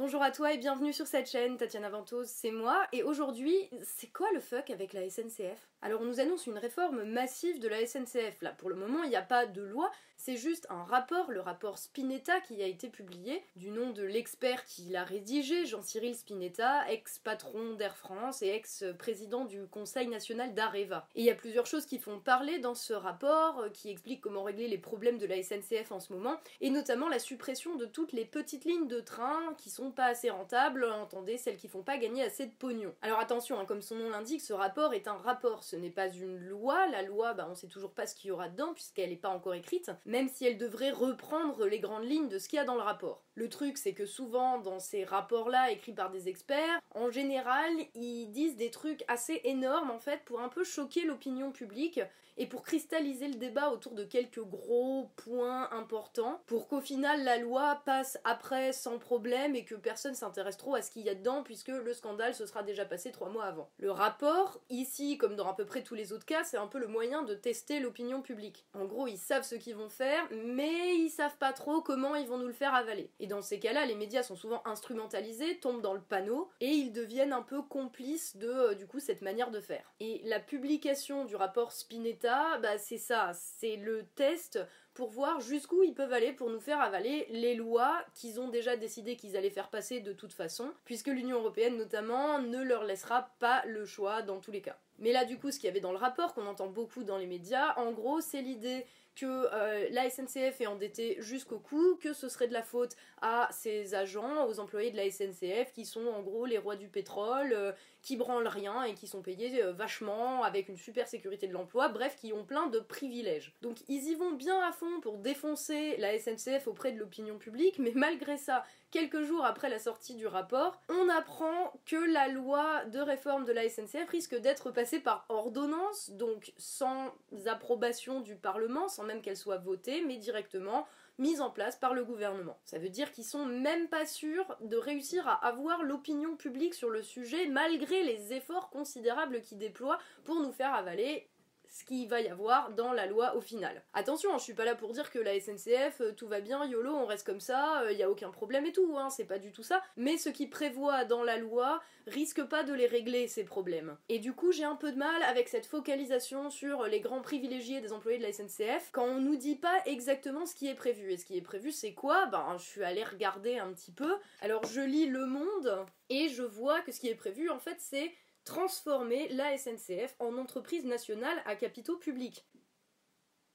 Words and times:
Bonjour 0.00 0.22
à 0.22 0.30
toi 0.30 0.54
et 0.54 0.56
bienvenue 0.56 0.94
sur 0.94 1.06
cette 1.06 1.28
chaîne, 1.28 1.58
Tatiana 1.58 1.90
Ventos, 1.90 2.24
c'est 2.24 2.52
moi, 2.52 2.86
et 2.90 3.02
aujourd'hui, 3.02 3.68
c'est 3.82 4.10
quoi 4.10 4.32
le 4.32 4.40
fuck 4.40 4.70
avec 4.70 4.94
la 4.94 5.06
SNCF 5.10 5.68
Alors 5.82 6.00
on 6.00 6.06
nous 6.06 6.20
annonce 6.20 6.46
une 6.46 6.56
réforme 6.56 7.04
massive 7.04 7.60
de 7.60 7.68
la 7.68 7.86
SNCF, 7.86 8.40
là 8.40 8.54
pour 8.56 8.70
le 8.70 8.76
moment 8.76 9.02
il 9.02 9.10
n'y 9.10 9.16
a 9.16 9.20
pas 9.20 9.44
de 9.44 9.60
loi, 9.60 9.90
c'est 10.22 10.36
juste 10.36 10.66
un 10.68 10.84
rapport, 10.84 11.30
le 11.30 11.40
rapport 11.40 11.78
Spinetta 11.78 12.40
qui 12.40 12.62
a 12.62 12.66
été 12.66 12.90
publié, 12.90 13.42
du 13.56 13.70
nom 13.70 13.88
de 13.88 14.02
l'expert 14.02 14.66
qui 14.66 14.82
l'a 14.82 15.02
rédigé, 15.02 15.64
Jean-Cyril 15.64 16.14
Spinetta, 16.14 16.90
ex-patron 16.90 17.72
d'Air 17.72 17.96
France 17.96 18.42
et 18.42 18.48
ex-président 18.48 19.46
du 19.46 19.66
Conseil 19.66 20.08
national 20.08 20.52
d'Areva. 20.52 21.06
Et 21.14 21.20
il 21.20 21.24
y 21.24 21.30
a 21.30 21.34
plusieurs 21.34 21.64
choses 21.64 21.86
qui 21.86 21.98
font 21.98 22.20
parler 22.20 22.58
dans 22.58 22.74
ce 22.74 22.92
rapport, 22.92 23.60
euh, 23.60 23.68
qui 23.70 23.88
expliquent 23.88 24.20
comment 24.20 24.42
régler 24.42 24.68
les 24.68 24.76
problèmes 24.76 25.16
de 25.16 25.24
la 25.24 25.42
SNCF 25.42 25.90
en 25.90 26.00
ce 26.00 26.12
moment, 26.12 26.36
et 26.60 26.68
notamment 26.68 27.08
la 27.08 27.18
suppression 27.18 27.76
de 27.76 27.86
toutes 27.86 28.12
les 28.12 28.26
petites 28.26 28.66
lignes 28.66 28.88
de 28.88 29.00
train 29.00 29.54
qui 29.56 29.70
sont 29.70 29.89
pas 29.90 30.06
assez 30.06 30.30
rentables, 30.30 30.84
entendez, 30.84 31.36
celles 31.36 31.56
qui 31.56 31.68
font 31.68 31.82
pas 31.82 31.98
gagner 31.98 32.22
assez 32.22 32.46
de 32.46 32.52
pognon. 32.52 32.94
Alors 33.02 33.18
attention, 33.18 33.58
hein, 33.58 33.64
comme 33.64 33.82
son 33.82 33.96
nom 33.96 34.10
l'indique, 34.10 34.40
ce 34.40 34.52
rapport 34.52 34.94
est 34.94 35.08
un 35.08 35.16
rapport, 35.16 35.64
ce 35.64 35.76
n'est 35.76 35.90
pas 35.90 36.08
une 36.08 36.38
loi. 36.38 36.86
La 36.88 37.02
loi, 37.02 37.34
bah, 37.34 37.46
on 37.50 37.54
sait 37.54 37.68
toujours 37.68 37.92
pas 37.92 38.06
ce 38.06 38.14
qu'il 38.14 38.28
y 38.28 38.30
aura 38.32 38.48
dedans 38.48 38.72
puisqu'elle 38.72 39.10
n'est 39.10 39.16
pas 39.16 39.28
encore 39.28 39.54
écrite, 39.54 39.90
même 40.06 40.28
si 40.28 40.46
elle 40.46 40.58
devrait 40.58 40.90
reprendre 40.90 41.66
les 41.66 41.80
grandes 41.80 42.04
lignes 42.04 42.28
de 42.28 42.38
ce 42.38 42.48
qu'il 42.48 42.56
y 42.56 42.60
a 42.60 42.64
dans 42.64 42.74
le 42.74 42.82
rapport. 42.82 43.24
Le 43.34 43.48
truc, 43.48 43.78
c'est 43.78 43.94
que 43.94 44.06
souvent, 44.06 44.58
dans 44.58 44.80
ces 44.80 45.04
rapports-là, 45.04 45.70
écrits 45.70 45.92
par 45.92 46.10
des 46.10 46.28
experts, 46.28 46.80
en 46.94 47.10
général, 47.10 47.70
ils 47.94 48.26
disent 48.26 48.56
des 48.56 48.70
trucs 48.70 49.04
assez 49.08 49.40
énormes, 49.44 49.90
en 49.90 49.98
fait, 49.98 50.22
pour 50.24 50.40
un 50.40 50.48
peu 50.48 50.64
choquer 50.64 51.04
l'opinion 51.04 51.52
publique 51.52 52.00
et 52.36 52.46
pour 52.46 52.62
cristalliser 52.62 53.28
le 53.28 53.34
débat 53.34 53.70
autour 53.70 53.94
de 53.94 54.04
quelques 54.04 54.42
gros 54.42 55.10
points 55.16 55.70
importants, 55.72 56.42
pour 56.46 56.68
qu'au 56.68 56.80
final, 56.80 57.24
la 57.24 57.38
loi 57.38 57.82
passe 57.84 58.18
après 58.24 58.72
sans 58.72 58.98
problème 58.98 59.56
et 59.56 59.64
que 59.64 59.74
personne 59.74 60.14
s'intéresse 60.14 60.56
trop 60.56 60.74
à 60.74 60.82
ce 60.82 60.90
qu'il 60.90 61.02
y 61.02 61.08
a 61.08 61.14
dedans, 61.14 61.42
puisque 61.42 61.68
le 61.68 61.92
scandale 61.92 62.34
se 62.34 62.46
sera 62.46 62.62
déjà 62.62 62.84
passé 62.84 63.12
trois 63.12 63.28
mois 63.28 63.44
avant. 63.44 63.68
Le 63.78 63.90
rapport, 63.90 64.60
ici, 64.70 65.18
comme 65.18 65.36
dans 65.36 65.48
à 65.48 65.54
peu 65.54 65.64
près 65.64 65.82
tous 65.82 65.94
les 65.94 66.12
autres 66.12 66.26
cas, 66.26 66.44
c'est 66.44 66.56
un 66.56 66.66
peu 66.66 66.78
le 66.78 66.86
moyen 66.86 67.22
de 67.22 67.34
tester 67.34 67.80
l'opinion 67.80 68.22
publique. 68.22 68.66
En 68.74 68.84
gros, 68.84 69.06
ils 69.06 69.18
savent 69.18 69.44
ce 69.44 69.54
qu'ils 69.54 69.76
vont 69.76 69.88
faire, 69.88 70.26
mais 70.30 70.96
ils 70.96 71.10
savent 71.10 71.36
pas 71.38 71.52
trop 71.52 71.80
comment 71.80 72.14
ils 72.14 72.26
vont 72.26 72.38
nous 72.38 72.46
le 72.46 72.52
faire 72.52 72.74
avaler. 72.74 73.10
Et 73.20 73.26
dans 73.26 73.42
ces 73.42 73.58
cas-là, 73.58 73.86
les 73.86 73.94
médias 73.94 74.22
sont 74.22 74.36
souvent 74.36 74.62
instrumentalisés, 74.64 75.58
tombent 75.58 75.82
dans 75.82 75.94
le 75.94 76.00
panneau, 76.00 76.50
et 76.60 76.68
ils 76.68 76.92
deviennent 76.92 77.32
un 77.32 77.42
peu 77.42 77.62
complices 77.62 78.36
de, 78.36 78.48
euh, 78.48 78.74
du 78.74 78.86
coup, 78.86 79.00
cette 79.00 79.22
manière 79.22 79.50
de 79.50 79.60
faire. 79.60 79.92
Et 80.00 80.20
la 80.24 80.40
publication 80.40 81.24
du 81.24 81.36
rapport 81.36 81.72
Spinetta, 81.72 82.19
bah 82.22 82.78
c'est 82.78 82.98
ça, 82.98 83.32
c'est 83.34 83.76
le 83.76 84.04
test 84.14 84.58
pour 84.94 85.10
voir 85.10 85.40
jusqu'où 85.40 85.82
ils 85.82 85.94
peuvent 85.94 86.12
aller 86.12 86.32
pour 86.32 86.50
nous 86.50 86.60
faire 86.60 86.80
avaler 86.80 87.26
les 87.30 87.54
lois 87.54 88.04
qu'ils 88.14 88.40
ont 88.40 88.48
déjà 88.48 88.76
décidé 88.76 89.16
qu'ils 89.16 89.36
allaient 89.36 89.50
faire 89.50 89.70
passer 89.70 90.00
de 90.00 90.12
toute 90.12 90.32
façon, 90.32 90.72
puisque 90.84 91.06
l'Union 91.06 91.38
européenne 91.38 91.76
notamment 91.76 92.40
ne 92.40 92.62
leur 92.62 92.84
laissera 92.84 93.30
pas 93.38 93.64
le 93.66 93.84
choix 93.84 94.22
dans 94.22 94.40
tous 94.40 94.50
les 94.50 94.60
cas. 94.60 94.78
Mais 94.98 95.12
là, 95.12 95.24
du 95.24 95.38
coup, 95.38 95.50
ce 95.50 95.58
qu'il 95.58 95.66
y 95.66 95.70
avait 95.70 95.80
dans 95.80 95.92
le 95.92 95.98
rapport, 95.98 96.34
qu'on 96.34 96.46
entend 96.46 96.68
beaucoup 96.68 97.04
dans 97.04 97.16
les 97.16 97.26
médias, 97.26 97.74
en 97.78 97.92
gros, 97.92 98.20
c'est 98.20 98.42
l'idée 98.42 98.84
que 99.16 99.26
euh, 99.26 99.88
la 99.90 100.08
SNCF 100.08 100.60
est 100.60 100.66
endettée 100.66 101.16
jusqu'au 101.20 101.58
cou, 101.58 101.98
que 102.00 102.12
ce 102.12 102.28
serait 102.28 102.48
de 102.48 102.52
la 102.52 102.62
faute 102.62 102.96
à 103.20 103.48
ses 103.50 103.94
agents, 103.94 104.46
aux 104.46 104.60
employés 104.60 104.90
de 104.90 104.96
la 104.96 105.10
SNCF, 105.10 105.72
qui 105.72 105.84
sont 105.84 106.06
en 106.06 106.22
gros 106.22 106.46
les 106.46 106.58
rois 106.58 106.76
du 106.76 106.88
pétrole, 106.88 107.52
euh, 107.52 107.72
qui 108.02 108.16
branlent 108.16 108.48
rien 108.48 108.84
et 108.84 108.94
qui 108.94 109.06
sont 109.06 109.22
payés 109.22 109.62
euh, 109.62 109.72
vachement, 109.72 110.42
avec 110.42 110.68
une 110.68 110.76
super 110.76 111.08
sécurité 111.08 111.46
de 111.46 111.52
l'emploi, 111.52 111.88
bref, 111.88 112.16
qui 112.16 112.32
ont 112.32 112.44
plein 112.44 112.66
de 112.66 112.78
privilèges. 112.78 113.54
Donc 113.62 113.78
ils 113.88 114.08
y 114.08 114.14
vont 114.14 114.32
bien 114.32 114.60
à 114.60 114.72
fond 114.72 115.00
pour 115.00 115.18
défoncer 115.18 115.96
la 115.98 116.18
SNCF 116.18 116.66
auprès 116.66 116.92
de 116.92 116.98
l'opinion 116.98 117.38
publique, 117.38 117.78
mais 117.78 117.92
malgré 117.94 118.36
ça, 118.36 118.64
quelques 118.90 119.22
jours 119.22 119.44
après 119.44 119.68
la 119.68 119.78
sortie 119.78 120.14
du 120.14 120.26
rapport, 120.26 120.80
on 120.88 121.08
apprend 121.08 121.72
que 121.86 121.96
la 121.96 122.28
loi 122.28 122.84
de 122.86 123.00
réforme 123.00 123.44
de 123.44 123.52
la 123.52 123.68
SNCF 123.68 124.08
risque 124.08 124.36
d'être 124.36 124.70
passée 124.70 125.00
par 125.00 125.26
ordonnance, 125.28 126.10
donc 126.10 126.52
sans 126.56 127.12
approbation 127.46 128.20
du 128.20 128.36
Parlement, 128.36 128.88
sans 128.88 129.04
même 129.04 129.22
qu'elle 129.22 129.36
soit 129.36 129.58
votée, 129.58 130.02
mais 130.06 130.16
directement 130.16 130.86
mise 131.20 131.40
en 131.40 131.50
place 131.50 131.76
par 131.76 131.94
le 131.94 132.04
gouvernement. 132.04 132.58
Ça 132.64 132.78
veut 132.78 132.88
dire 132.88 133.12
qu'ils 133.12 133.24
sont 133.24 133.46
même 133.46 133.88
pas 133.88 134.06
sûrs 134.06 134.56
de 134.62 134.76
réussir 134.76 135.28
à 135.28 135.46
avoir 135.46 135.82
l'opinion 135.82 136.36
publique 136.36 136.74
sur 136.74 136.90
le 136.90 137.02
sujet 137.02 137.46
malgré 137.46 138.02
les 138.02 138.32
efforts 138.32 138.70
considérables 138.70 139.42
qu'ils 139.42 139.58
déploient 139.58 139.98
pour 140.24 140.40
nous 140.40 140.52
faire 140.52 140.74
avaler 140.74 141.28
ce 141.70 141.84
qu'il 141.84 142.08
va 142.08 142.20
y 142.20 142.28
avoir 142.28 142.72
dans 142.72 142.92
la 142.92 143.06
loi 143.06 143.36
au 143.36 143.40
final. 143.40 143.82
Attention, 143.94 144.36
je 144.38 144.42
suis 144.42 144.54
pas 144.54 144.64
là 144.64 144.74
pour 144.74 144.92
dire 144.92 145.10
que 145.10 145.18
la 145.18 145.38
SNCF, 145.38 146.00
euh, 146.00 146.12
tout 146.12 146.26
va 146.26 146.40
bien, 146.40 146.64
YOLO, 146.64 146.92
on 146.92 147.06
reste 147.06 147.24
comme 147.24 147.40
ça, 147.40 147.82
il 147.84 147.88
euh, 147.88 147.92
y 147.92 148.02
a 148.02 148.10
aucun 148.10 148.30
problème 148.30 148.66
et 148.66 148.72
tout, 148.72 148.96
hein, 148.98 149.08
c'est 149.08 149.24
pas 149.24 149.38
du 149.38 149.52
tout 149.52 149.62
ça. 149.62 149.80
Mais 149.96 150.18
ce 150.18 150.28
qui 150.28 150.48
prévoit 150.48 151.04
dans 151.04 151.22
la 151.22 151.38
loi 151.38 151.80
risque 152.06 152.42
pas 152.42 152.64
de 152.64 152.74
les 152.74 152.86
régler, 152.86 153.28
ces 153.28 153.44
problèmes. 153.44 153.96
Et 154.08 154.18
du 154.18 154.32
coup, 154.32 154.50
j'ai 154.50 154.64
un 154.64 154.74
peu 154.74 154.90
de 154.90 154.98
mal 154.98 155.22
avec 155.22 155.48
cette 155.48 155.66
focalisation 155.66 156.50
sur 156.50 156.84
les 156.84 157.00
grands 157.00 157.22
privilégiés 157.22 157.80
des 157.80 157.92
employés 157.92 158.18
de 158.18 158.24
la 158.24 158.32
SNCF 158.32 158.90
quand 158.92 159.04
on 159.04 159.20
nous 159.20 159.36
dit 159.36 159.56
pas 159.56 159.80
exactement 159.86 160.46
ce 160.46 160.54
qui 160.54 160.66
est 160.68 160.74
prévu. 160.74 161.12
Et 161.12 161.16
ce 161.16 161.24
qui 161.24 161.36
est 161.36 161.42
prévu, 161.42 161.70
c'est 161.70 161.94
quoi? 161.94 162.26
Ben, 162.26 162.56
je 162.58 162.64
suis 162.64 162.82
allée 162.82 163.04
regarder 163.04 163.58
un 163.58 163.72
petit 163.72 163.92
peu. 163.92 164.16
Alors, 164.40 164.64
je 164.66 164.80
lis 164.80 165.06
Le 165.06 165.26
Monde 165.26 165.86
et 166.08 166.28
je 166.28 166.42
vois 166.42 166.80
que 166.80 166.90
ce 166.90 166.98
qui 166.98 167.08
est 167.08 167.14
prévu, 167.14 167.50
en 167.50 167.58
fait, 167.58 167.76
c'est 167.78 168.12
transformer 168.44 169.28
la 169.28 169.56
SNCF 169.56 170.14
en 170.18 170.36
entreprise 170.38 170.84
nationale 170.84 171.42
à 171.44 171.56
capitaux 171.56 171.96
publics. 171.96 172.46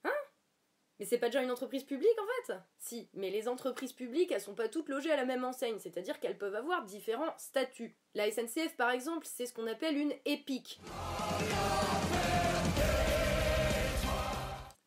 Hein? 0.04 0.14
Mais 1.00 1.06
c'est 1.06 1.18
pas 1.18 1.28
déjà 1.28 1.44
une 1.44 1.52
entreprise 1.52 1.84
publique 1.84 2.18
en 2.20 2.26
fait? 2.48 2.54
Si, 2.78 3.10
mais 3.14 3.30
les 3.30 3.48
entreprises 3.48 3.94
publiques, 3.94 4.32
elles 4.32 4.42
sont 4.42 4.56
pas 4.56 4.70
toutes 4.70 4.90
logées 4.90 5.12
à 5.12 5.18
la 5.18 5.26
même 5.26 5.44
enseigne, 5.44 5.80
c'est-à-dire 5.80 6.20
qu'elles 6.20 6.38
peuvent 6.38 6.56
avoir 6.56 6.86
différents 6.86 7.38
statuts. 7.38 7.98
La 8.14 8.32
SNCF 8.32 8.76
par 8.78 8.92
exemple, 8.92 9.28
c'est 9.30 9.46
ce 9.46 9.54
qu'on 9.54 9.68
appelle 9.68 9.98
une 9.98 10.14
EPIC. 10.26 10.80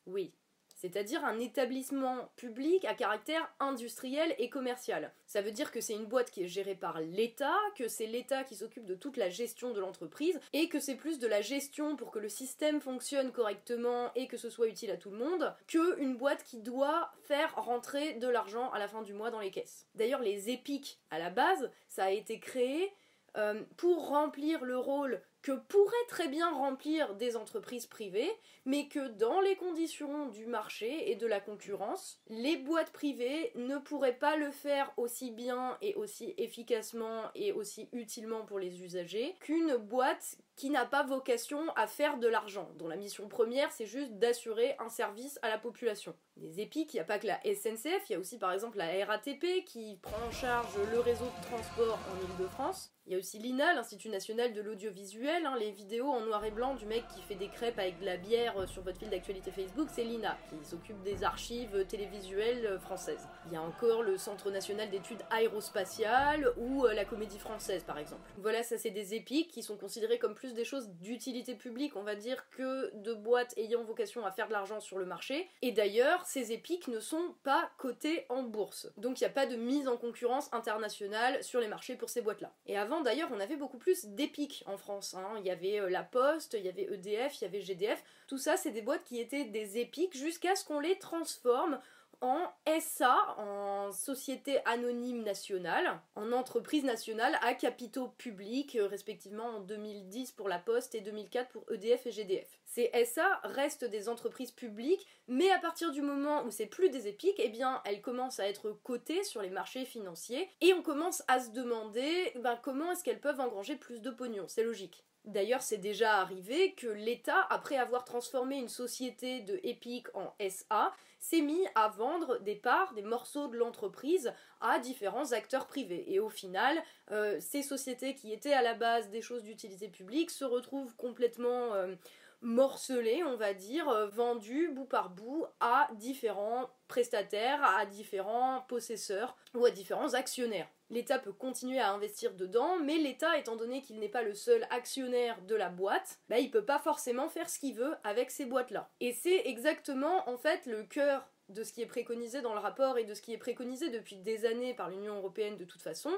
Oui, 0.07 0.33
c'est-à-dire 0.79 1.25
un 1.25 1.41
établissement 1.41 2.31
public 2.37 2.85
à 2.85 2.95
caractère 2.95 3.53
industriel 3.59 4.35
et 4.39 4.49
commercial. 4.49 5.13
Ça 5.27 5.43
veut 5.43 5.51
dire 5.51 5.73
que 5.73 5.81
c'est 5.81 5.95
une 5.95 6.07
boîte 6.07 6.31
qui 6.31 6.45
est 6.45 6.49
gérée 6.49 6.77
par 6.77 7.01
l'État, 7.01 7.57
que 7.77 7.89
c'est 7.89 8.07
l'État 8.07 8.45
qui 8.45 8.55
s'occupe 8.55 8.87
de 8.87 8.95
toute 8.95 9.17
la 9.17 9.29
gestion 9.29 9.73
de 9.73 9.81
l'entreprise, 9.81 10.39
et 10.53 10.69
que 10.69 10.79
c'est 10.79 10.95
plus 10.95 11.19
de 11.19 11.27
la 11.27 11.43
gestion 11.43 11.97
pour 11.97 12.13
que 12.13 12.21
le 12.21 12.29
système 12.29 12.81
fonctionne 12.81 13.33
correctement 13.33 14.13
et 14.15 14.29
que 14.29 14.37
ce 14.37 14.51
soit 14.51 14.69
utile 14.69 14.93
à 14.93 14.97
tout 14.97 15.11
le 15.11 15.19
monde, 15.19 15.53
que 15.67 15.99
une 16.01 16.17
boîte 16.17 16.45
qui 16.45 16.61
doit 16.61 17.13
faire 17.25 17.55
rentrer 17.57 18.15
de 18.15 18.29
l'argent 18.29 18.71
à 18.71 18.79
la 18.79 18.87
fin 18.87 19.03
du 19.03 19.13
mois 19.13 19.31
dans 19.31 19.41
les 19.41 19.51
caisses. 19.51 19.87
D'ailleurs, 19.97 20.23
les 20.23 20.51
épiques, 20.51 21.01
à 21.11 21.19
la 21.19 21.31
base, 21.31 21.71
ça 21.89 22.05
a 22.05 22.11
été 22.11 22.39
créé 22.39 22.93
euh, 23.37 23.63
pour 23.77 24.09
remplir 24.09 24.65
le 24.65 24.79
rôle 24.79 25.21
que 25.49 26.07
très 26.09 26.29
bien 26.29 26.51
remplir 26.51 27.15
des 27.15 27.37
entreprises 27.37 27.87
privées, 27.87 28.31
mais 28.65 28.89
que 28.89 29.09
dans 29.09 29.41
les 29.41 29.57
conditions 29.57 30.29
du 30.29 30.47
marché 30.47 31.11
et 31.11 31.15
de 31.15 31.27
la 31.27 31.41
concurrence, 31.41 32.21
les 32.29 32.57
boîtes 32.57 32.93
privées 32.93 33.53
ne 33.55 33.79
pourraient 33.79 34.19
pas 34.19 34.37
le 34.37 34.51
faire 34.51 34.93
aussi 34.97 35.31
bien 35.31 35.79
et 35.81 35.95
aussi 35.95 36.35
efficacement 36.39 37.23
et 37.35 37.53
aussi 37.53 37.89
utilement 37.93 38.45
pour 38.45 38.59
les 38.59 38.83
usagers 38.83 39.37
qu'une 39.41 39.77
boîte 39.77 40.39
qui 40.59 40.71
n'a 40.71 40.85
pas 40.85 41.05
vocation 41.05 41.71
à 41.77 41.87
faire 41.87 42.19
de 42.19 42.27
l'argent, 42.27 42.69
dont 42.79 42.89
la 42.89 42.97
mission 42.97 43.29
première 43.29 43.71
c'est 43.71 43.87
juste 43.87 44.13
d'assurer 44.19 44.75
un 44.81 44.89
service 44.89 45.39
à 45.43 45.49
la 45.49 45.57
population. 45.57 46.15
Des 46.37 46.61
EPIC, 46.61 46.95
il 46.95 46.97
n'y 46.97 47.01
a 47.01 47.05
pas 47.05 47.19
que 47.19 47.27
la 47.27 47.41
SNCF, 47.43 48.09
il 48.09 48.13
y 48.13 48.15
a 48.15 48.19
aussi 48.19 48.39
par 48.39 48.53
exemple 48.53 48.79
la 48.79 49.05
RATP 49.07 49.65
qui 49.65 49.99
prend 50.03 50.27
en 50.27 50.31
charge 50.31 50.77
le 50.93 51.01
réseau 51.01 51.25
de 51.25 51.47
transport 51.47 51.99
en 52.11 52.25
Ile-de-France. 52.25 52.93
Il 53.09 53.13
y 53.13 53.15
a 53.17 53.19
aussi 53.19 53.39
l'INA, 53.39 53.73
l'Institut 53.73 54.11
national 54.11 54.53
de 54.53 54.61
l'audiovisuel, 54.61 55.47
hein, 55.47 55.57
les 55.59 55.71
vidéos 55.71 56.11
en 56.11 56.21
noir 56.21 56.45
et 56.45 56.51
blanc 56.51 56.75
du 56.75 56.85
mec 56.85 57.05
qui 57.09 57.23
fait 57.23 57.37
des 57.37 57.49
crêpes 57.49 57.79
avec 57.79 57.99
de 58.01 58.05
la 58.05 58.19
bière 58.19 58.59
euh, 58.59 58.67
sur 58.67 58.83
votre 58.83 58.99
fil 58.99 59.09
d'actualité 59.09 59.51
Facebook, 59.51 59.89
c'est 59.91 60.05
l'INA, 60.05 60.37
qui 60.51 60.57
s'occupe 60.63 61.03
des 61.05 61.25
archives 61.25 61.87
télévisuelles 61.87 62.67
euh, 62.67 62.79
françaises. 62.79 63.27
Il 63.47 63.55
y 63.55 63.57
a 63.57 63.63
encore 63.63 64.03
le 64.03 64.19
Centre 64.19 64.51
national 64.51 64.91
d'études 64.91 65.23
aérospatiales 65.31 66.53
ou 66.59 66.85
euh, 66.85 66.93
la 66.93 67.07
Comédie 67.07 67.39
française 67.39 67.83
par 67.83 67.97
exemple. 67.97 68.21
Voilà, 68.37 68.63
ça 68.63 68.77
c'est 68.77 68.91
des 68.91 69.15
EPIC 69.15 69.51
qui 69.51 69.63
sont 69.63 69.79
considérés 69.79 70.19
comme 70.19 70.35
plus 70.35 70.48
des 70.55 70.65
choses 70.65 70.89
d'utilité 71.01 71.55
publique, 71.55 71.97
on 71.97 72.03
va 72.03 72.15
dire, 72.15 72.49
que 72.51 72.95
de 72.95 73.15
boîtes 73.15 73.57
ayant 73.57 73.85
vocation 73.85 74.25
à 74.25 74.31
faire 74.31 74.49
de 74.49 74.53
l'argent 74.53 74.81
sur 74.81 74.99
le 74.99 75.07
marché. 75.07 75.49
Et 75.63 75.73
d'ailleurs, 75.73 76.25
ces 76.27 76.53
EPIC 76.53 76.89
ne 76.89 77.01
sont 77.01 77.35
pas 77.43 77.71
cotés 77.79 78.27
en 78.29 78.43
bourse. 78.43 78.91
Donc 78.97 79.21
il 79.21 79.25
n'y 79.25 79.29
a 79.29 79.33
pas 79.33 79.47
de 79.47 79.57
mise 79.57 79.89
en 79.89 79.97
concurrence 79.97 80.53
internationale 80.53 81.43
sur 81.43 81.61
les 81.61 81.69
marchés 81.69 81.97
pour 81.97 82.11
ces 82.11 82.23
boîtes-là. 82.23 82.53
Et 82.67 82.77
avant, 82.77 83.01
d'ailleurs, 83.01 83.31
on 83.33 83.41
avait 83.41 83.57
beaucoup 83.57 83.79
plus 83.79 84.07
d'épiques 84.07 84.65
en 84.67 84.77
France. 84.77 85.15
Hein. 85.15 85.35
Il 85.39 85.47
y 85.47 85.51
avait 85.51 85.81
euh, 85.81 85.91
La 85.91 86.03
Poste, 86.03 86.55
il 86.59 86.65
y 86.65 86.69
avait 86.69 86.89
EDF, 86.93 87.41
il 87.41 87.45
y 87.45 87.47
avait 87.47 87.61
GDF. 87.61 88.03
Tout 88.27 88.39
ça, 88.39 88.57
c'est 88.57 88.71
des 88.71 88.83
boîtes 88.83 89.05
qui 89.05 89.21
étaient 89.21 89.45
des 89.45 89.79
épiques 89.79 90.17
jusqu'à 90.17 90.55
ce 90.55 90.65
qu'on 90.65 90.81
les 90.81 90.99
transforme 90.99 91.81
en 92.21 92.41
SA, 92.81 93.17
en 93.39 93.93
société 93.93 94.59
anonyme 94.65 95.23
nationale, 95.23 96.01
en 96.17 96.33
entreprise 96.33 96.85
nationale 96.85 97.39
à 97.43 97.55
capitaux 97.55 98.09
publics, 98.09 98.77
euh, 98.77 98.87
respectivement 98.87 99.45
en 99.45 99.61
2010 99.61 100.33
pour 100.33 100.49
la 100.49 100.59
Poste 100.59 100.95
et 100.95 101.01
2004 101.01 101.49
pour 101.49 101.65
EDF 101.71 102.07
et 102.07 102.11
GDF. 102.11 102.59
Ces 102.65 102.91
SA 103.05 103.41
restent 103.45 103.85
des 103.85 104.09
entreprises 104.09 104.51
publiques, 104.51 105.07
mais 105.29 105.51
à 105.51 105.59
partir 105.59 105.93
du 105.93 106.03
moment 106.03 106.43
où 106.45 106.51
c'est 106.51 106.67
plus 106.67 106.91
des 106.91 107.07
épiques, 107.07 107.39
eh 107.39 107.49
bien 107.49 107.81
elles 107.85 108.03
commencent 108.03 108.41
à 108.41 108.49
être 108.49 108.71
cotées 108.71 109.25
sur 109.25 109.41
les 109.41 109.51
marchés 109.51 109.85
financiers 109.85 110.49
et 110.61 110.75
on 110.75 110.83
commence 110.83 111.23
à 111.29 111.41
se 111.41 111.51
demander 111.51 112.33
ben, 112.37 112.59
comment 112.63 112.93
est-ce 112.93 113.05
qu'elles 113.05 113.21
peuvent 113.21 113.41
engranger 113.41 113.77
plus 113.77 114.03
de 114.03 114.11
pognon? 114.11 114.45
C'est 114.49 114.65
logique. 114.65 115.08
D'ailleurs, 115.25 115.63
c'est 115.63 115.79
déjà 115.79 116.19
arrivé 116.19 116.73
que 116.75 116.87
l'État, 116.87 117.47
après 117.51 117.77
avoir 117.77 118.05
transformé 118.05 118.57
une 118.57 118.69
société 118.69 119.41
de 119.41 119.61
Epic 119.63 120.07
en 120.15 120.35
SA, 120.49 120.93
s'est 121.19 121.41
mis 121.41 121.67
à 121.75 121.89
vendre 121.89 122.39
des 122.41 122.55
parts, 122.55 122.95
des 122.95 123.03
morceaux 123.03 123.49
de 123.49 123.57
l'entreprise 123.57 124.33
à 124.61 124.79
différents 124.79 125.33
acteurs 125.33 125.67
privés. 125.67 126.05
Et 126.13 126.21
au 126.21 126.29
final, 126.29 126.83
euh, 127.11 127.39
ces 127.41 127.63
sociétés 127.63 128.15
qui 128.15 128.33
étaient 128.33 128.53
à 128.53 128.63
la 128.63 128.75
base 128.75 129.11
des 129.11 129.21
choses 129.21 129.43
d'utilité 129.43 129.89
publique 129.89 130.31
se 130.31 130.45
retrouvent 130.45 130.95
complètement 130.97 131.75
euh, 131.75 131.95
morcelées, 132.41 133.23
on 133.25 133.37
va 133.37 133.55
dire, 133.55 133.89
euh, 133.89 134.07
vendues 134.07 134.69
bout 134.69 134.85
par 134.85 135.11
bout 135.11 135.47
à 135.61 135.89
différents 135.95 136.71
prestataires, 136.87 137.63
à 137.65 137.87
différents 137.87 138.65
possesseurs 138.69 139.37
ou 139.55 139.65
à 139.65 139.71
différents 139.71 140.15
actionnaires. 140.15 140.69
L'État 140.91 141.19
peut 141.19 141.33
continuer 141.33 141.81
à 141.81 141.93
investir 141.93 142.35
dedans, 142.35 142.79
mais 142.79 142.97
l'État, 142.97 143.37
étant 143.37 143.57
donné 143.57 143.83
qu'il 143.83 143.99
n'est 143.99 144.09
pas 144.09 144.23
le 144.23 144.35
seul 144.35 144.67
actionnaire 144.71 145.41
de 145.43 145.55
la 145.55 145.69
boîte, 145.69 146.19
bah, 146.29 146.39
il 146.39 146.51
peut 146.51 146.65
pas 146.65 146.79
forcément 146.79 147.29
faire 147.29 147.51
ce 147.51 147.59
qu'il 147.59 147.75
veut 147.75 147.95
avec 148.05 148.31
ces 148.31 148.47
boîtes-là. 148.47 148.89
Et 149.01 149.13
c'est 149.13 149.47
exactement 149.47 150.29
en 150.29 150.39
fait 150.39 150.65
le 150.67 150.85
cœur 150.85 151.29
de 151.51 151.63
ce 151.63 151.73
qui 151.73 151.83
est 151.83 151.87
préconisé 151.87 152.41
dans 152.41 152.55
le 152.55 152.61
rapport 152.61 152.99
et 152.99 153.05
de 153.05 153.15
ce 153.15 153.23
qui 153.23 153.33
est 153.33 153.39
préconisé 153.39 153.91
depuis 153.91 154.17
des 154.17 154.47
années 154.47 154.75
par 154.75 154.91
l'Union 154.91 155.17
européenne 155.17 155.57
de 155.57 155.65
toute 155.65 155.83
façon, 155.83 156.13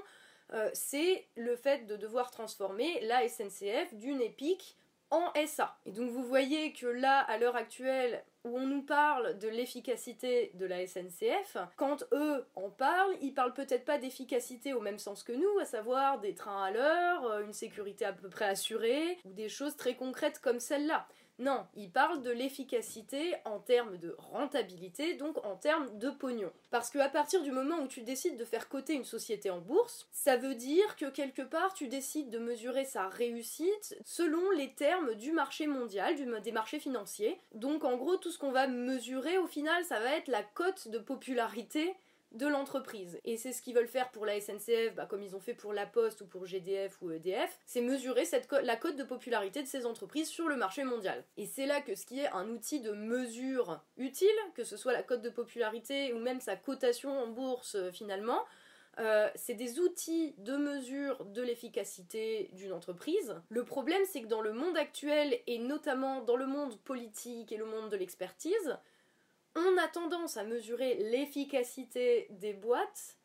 euh, 0.52 0.68
c'est 0.72 1.26
le 1.36 1.56
fait 1.56 1.86
de 1.86 1.96
devoir 1.96 2.30
transformer 2.30 3.00
la 3.02 3.28
SNCF 3.28 3.94
d'une 3.94 4.20
EPIC 4.20 4.76
en 5.10 5.32
SA. 5.46 5.76
Et 5.86 5.92
donc 5.92 6.10
vous 6.10 6.24
voyez 6.24 6.72
que 6.72 6.86
là, 6.86 7.20
à 7.20 7.38
l'heure 7.38 7.56
actuelle, 7.56 8.22
où 8.44 8.56
on 8.56 8.66
nous 8.66 8.82
parle 8.82 9.38
de 9.38 9.48
l'efficacité 9.48 10.50
de 10.54 10.64
la 10.64 10.86
SNCF, 10.86 11.58
quand 11.76 12.04
eux 12.12 12.46
en 12.54 12.70
parlent, 12.70 13.14
ils 13.20 13.34
parlent 13.34 13.52
peut-être 13.52 13.84
pas 13.84 13.98
d'efficacité 13.98 14.72
au 14.72 14.80
même 14.80 14.98
sens 14.98 15.22
que 15.22 15.32
nous, 15.32 15.58
à 15.60 15.64
savoir 15.64 16.20
des 16.20 16.34
trains 16.34 16.64
à 16.64 16.70
l'heure, 16.70 17.26
euh, 17.26 17.44
une 17.44 17.52
sécurité 17.52 18.04
à 18.04 18.12
peu 18.12 18.28
près 18.30 18.46
assurée, 18.46 19.18
ou 19.24 19.32
des 19.32 19.48
choses 19.48 19.76
très 19.76 19.94
concrètes 19.94 20.40
comme 20.40 20.60
celle-là. 20.60 21.06
Non, 21.40 21.66
il 21.74 21.90
parle 21.90 22.20
de 22.20 22.30
l'efficacité 22.30 23.34
en 23.46 23.60
termes 23.60 23.96
de 23.96 24.14
rentabilité, 24.18 25.14
donc 25.14 25.42
en 25.42 25.56
termes 25.56 25.98
de 25.98 26.10
pognon. 26.10 26.52
Parce 26.70 26.90
qu'à 26.90 27.08
partir 27.08 27.42
du 27.42 27.50
moment 27.50 27.78
où 27.78 27.88
tu 27.88 28.02
décides 28.02 28.36
de 28.36 28.44
faire 28.44 28.68
coter 28.68 28.92
une 28.92 29.06
société 29.06 29.48
en 29.48 29.58
bourse, 29.58 30.06
ça 30.12 30.36
veut 30.36 30.54
dire 30.54 30.96
que 30.96 31.06
quelque 31.06 31.40
part 31.40 31.72
tu 31.72 31.88
décides 31.88 32.28
de 32.28 32.38
mesurer 32.38 32.84
sa 32.84 33.08
réussite 33.08 33.96
selon 34.04 34.50
les 34.50 34.74
termes 34.74 35.14
du 35.14 35.32
marché 35.32 35.66
mondial, 35.66 36.14
des 36.42 36.52
marchés 36.52 36.78
financiers. 36.78 37.40
Donc 37.54 37.84
en 37.84 37.96
gros, 37.96 38.18
tout 38.18 38.30
ce 38.30 38.38
qu'on 38.38 38.52
va 38.52 38.66
mesurer 38.66 39.38
au 39.38 39.46
final, 39.46 39.82
ça 39.86 39.98
va 39.98 40.16
être 40.16 40.28
la 40.28 40.42
cote 40.42 40.88
de 40.88 40.98
popularité 40.98 41.94
de 42.32 42.46
l'entreprise. 42.46 43.20
Et 43.24 43.36
c'est 43.36 43.52
ce 43.52 43.62
qu'ils 43.62 43.74
veulent 43.74 43.88
faire 43.88 44.10
pour 44.10 44.26
la 44.26 44.40
SNCF, 44.40 44.94
bah, 44.94 45.06
comme 45.06 45.22
ils 45.22 45.34
ont 45.34 45.40
fait 45.40 45.54
pour 45.54 45.72
La 45.72 45.86
Poste 45.86 46.20
ou 46.20 46.26
pour 46.26 46.46
GDF 46.46 47.00
ou 47.02 47.10
EDF, 47.10 47.58
c'est 47.66 47.80
mesurer 47.80 48.24
cette 48.24 48.50
la 48.62 48.76
cote 48.76 48.96
de 48.96 49.04
popularité 49.04 49.62
de 49.62 49.68
ces 49.68 49.86
entreprises 49.86 50.28
sur 50.28 50.48
le 50.48 50.56
marché 50.56 50.84
mondial. 50.84 51.24
Et 51.36 51.46
c'est 51.46 51.66
là 51.66 51.80
que 51.80 51.94
ce 51.94 52.06
qui 52.06 52.20
est 52.20 52.28
un 52.28 52.48
outil 52.48 52.80
de 52.80 52.92
mesure 52.92 53.80
utile, 53.96 54.28
que 54.54 54.64
ce 54.64 54.76
soit 54.76 54.92
la 54.92 55.02
cote 55.02 55.22
de 55.22 55.30
popularité 55.30 56.12
ou 56.12 56.18
même 56.18 56.40
sa 56.40 56.56
cotation 56.56 57.10
en 57.10 57.26
bourse 57.28 57.74
euh, 57.74 57.90
finalement, 57.90 58.44
euh, 58.98 59.28
c'est 59.34 59.54
des 59.54 59.78
outils 59.78 60.34
de 60.38 60.56
mesure 60.56 61.24
de 61.24 61.42
l'efficacité 61.42 62.50
d'une 62.52 62.72
entreprise. 62.72 63.34
Le 63.48 63.64
problème, 63.64 64.02
c'est 64.10 64.22
que 64.22 64.26
dans 64.26 64.42
le 64.42 64.52
monde 64.52 64.76
actuel, 64.76 65.38
et 65.46 65.58
notamment 65.58 66.22
dans 66.22 66.36
le 66.36 66.46
monde 66.46 66.76
politique 66.80 67.52
et 67.52 67.56
le 67.56 67.64
monde 67.64 67.88
de 67.88 67.96
l'expertise, 67.96 68.78
on 69.56 69.76
a 69.78 69.88
tendance 69.88 70.36
à 70.36 70.44
mesurer 70.44 70.94
l'efficacité 71.10 72.26
des 72.30 72.52
boîtes 72.52 73.18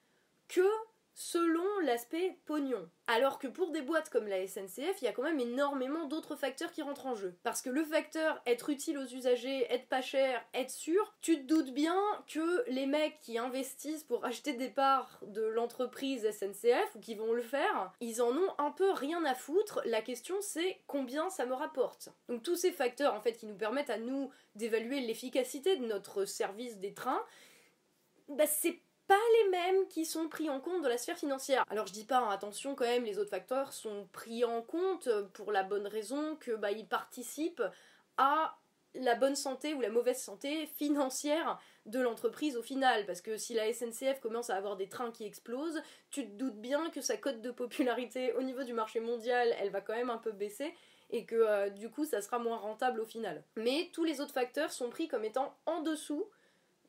que 0.47 0.67
selon 1.15 1.65
l'aspect 1.79 2.37
pognon. 2.45 2.89
Alors 3.07 3.39
que 3.39 3.47
pour 3.47 3.71
des 3.71 3.81
boîtes 3.81 4.09
comme 4.09 4.27
la 4.27 4.45
SNCF, 4.45 5.01
il 5.01 5.05
y 5.05 5.07
a 5.07 5.13
quand 5.13 5.23
même 5.23 5.39
énormément 5.39 6.05
d'autres 6.05 6.35
facteurs 6.35 6.71
qui 6.71 6.81
rentrent 6.81 7.05
en 7.05 7.15
jeu. 7.15 7.35
Parce 7.43 7.61
que 7.61 7.69
le 7.69 7.85
facteur 7.85 8.41
être 8.45 8.69
utile 8.69 8.97
aux 8.97 9.05
usagers, 9.05 9.65
être 9.71 9.87
pas 9.87 10.01
cher, 10.01 10.43
être 10.53 10.71
sûr, 10.71 11.15
tu 11.21 11.37
te 11.37 11.43
doutes 11.43 11.73
bien 11.73 11.97
que 12.27 12.69
les 12.69 12.85
mecs 12.85 13.19
qui 13.21 13.37
investissent 13.37 14.03
pour 14.03 14.25
acheter 14.25 14.53
des 14.53 14.69
parts 14.69 15.19
de 15.25 15.43
l'entreprise 15.43 16.29
SNCF 16.29 16.95
ou 16.95 16.99
qui 16.99 17.15
vont 17.15 17.31
le 17.31 17.41
faire, 17.41 17.93
ils 18.01 18.21
en 18.21 18.35
ont 18.35 18.53
un 18.57 18.71
peu 18.71 18.91
rien 18.91 19.23
à 19.23 19.35
foutre. 19.35 19.81
La 19.85 20.01
question 20.01 20.35
c'est 20.41 20.81
combien 20.85 21.29
ça 21.29 21.45
me 21.45 21.53
rapporte. 21.53 22.09
Donc 22.27 22.43
tous 22.43 22.57
ces 22.57 22.71
facteurs 22.71 23.13
en 23.13 23.21
fait 23.21 23.33
qui 23.33 23.45
nous 23.45 23.55
permettent 23.55 23.89
à 23.89 23.97
nous 23.97 24.31
d'évaluer 24.55 24.99
l'efficacité 24.99 25.77
de 25.77 25.85
notre 25.85 26.25
service 26.25 26.77
des 26.79 26.93
trains, 26.93 27.23
bah 28.27 28.47
c'est 28.47 28.79
pas 29.07 29.19
les 29.43 29.49
mêmes 29.49 29.87
qui 29.87 30.05
sont 30.05 30.27
pris 30.27 30.49
en 30.49 30.59
compte 30.59 30.81
dans 30.81 30.89
la 30.89 30.97
sphère 30.97 31.17
financière. 31.17 31.63
Alors 31.69 31.87
je 31.87 31.93
dis 31.93 32.05
pas, 32.05 32.19
hein, 32.19 32.29
attention 32.29 32.75
quand 32.75 32.85
même, 32.85 33.03
les 33.03 33.19
autres 33.19 33.29
facteurs 33.29 33.73
sont 33.73 34.07
pris 34.11 34.43
en 34.43 34.61
compte 34.61 35.09
pour 35.33 35.51
la 35.51 35.63
bonne 35.63 35.87
raison 35.87 36.35
que 36.37 36.51
bah, 36.51 36.71
ils 36.71 36.87
participent 36.87 37.63
à 38.17 38.57
la 38.95 39.15
bonne 39.15 39.35
santé 39.35 39.73
ou 39.73 39.81
la 39.81 39.89
mauvaise 39.89 40.21
santé 40.21 40.67
financière 40.67 41.59
de 41.85 41.99
l'entreprise 41.99 42.57
au 42.57 42.61
final. 42.61 43.05
Parce 43.05 43.21
que 43.21 43.37
si 43.37 43.53
la 43.53 43.71
SNCF 43.71 44.19
commence 44.21 44.49
à 44.49 44.55
avoir 44.55 44.77
des 44.77 44.87
trains 44.87 45.11
qui 45.11 45.25
explosent, 45.25 45.81
tu 46.11 46.25
te 46.25 46.31
doutes 46.31 46.59
bien 46.59 46.89
que 46.89 47.01
sa 47.01 47.17
cote 47.17 47.41
de 47.41 47.51
popularité 47.51 48.33
au 48.33 48.41
niveau 48.41 48.63
du 48.63 48.73
marché 48.73 48.99
mondial, 48.99 49.53
elle 49.59 49.69
va 49.69 49.81
quand 49.81 49.95
même 49.95 50.09
un 50.09 50.17
peu 50.17 50.31
baisser 50.31 50.73
et 51.11 51.25
que 51.25 51.35
euh, 51.35 51.69
du 51.69 51.89
coup 51.89 52.05
ça 52.05 52.21
sera 52.21 52.39
moins 52.39 52.57
rentable 52.57 52.99
au 52.99 53.05
final. 53.05 53.43
Mais 53.55 53.89
tous 53.93 54.03
les 54.03 54.21
autres 54.21 54.33
facteurs 54.33 54.71
sont 54.71 54.89
pris 54.89 55.07
comme 55.07 55.23
étant 55.23 55.55
en 55.65 55.81
dessous 55.81 56.25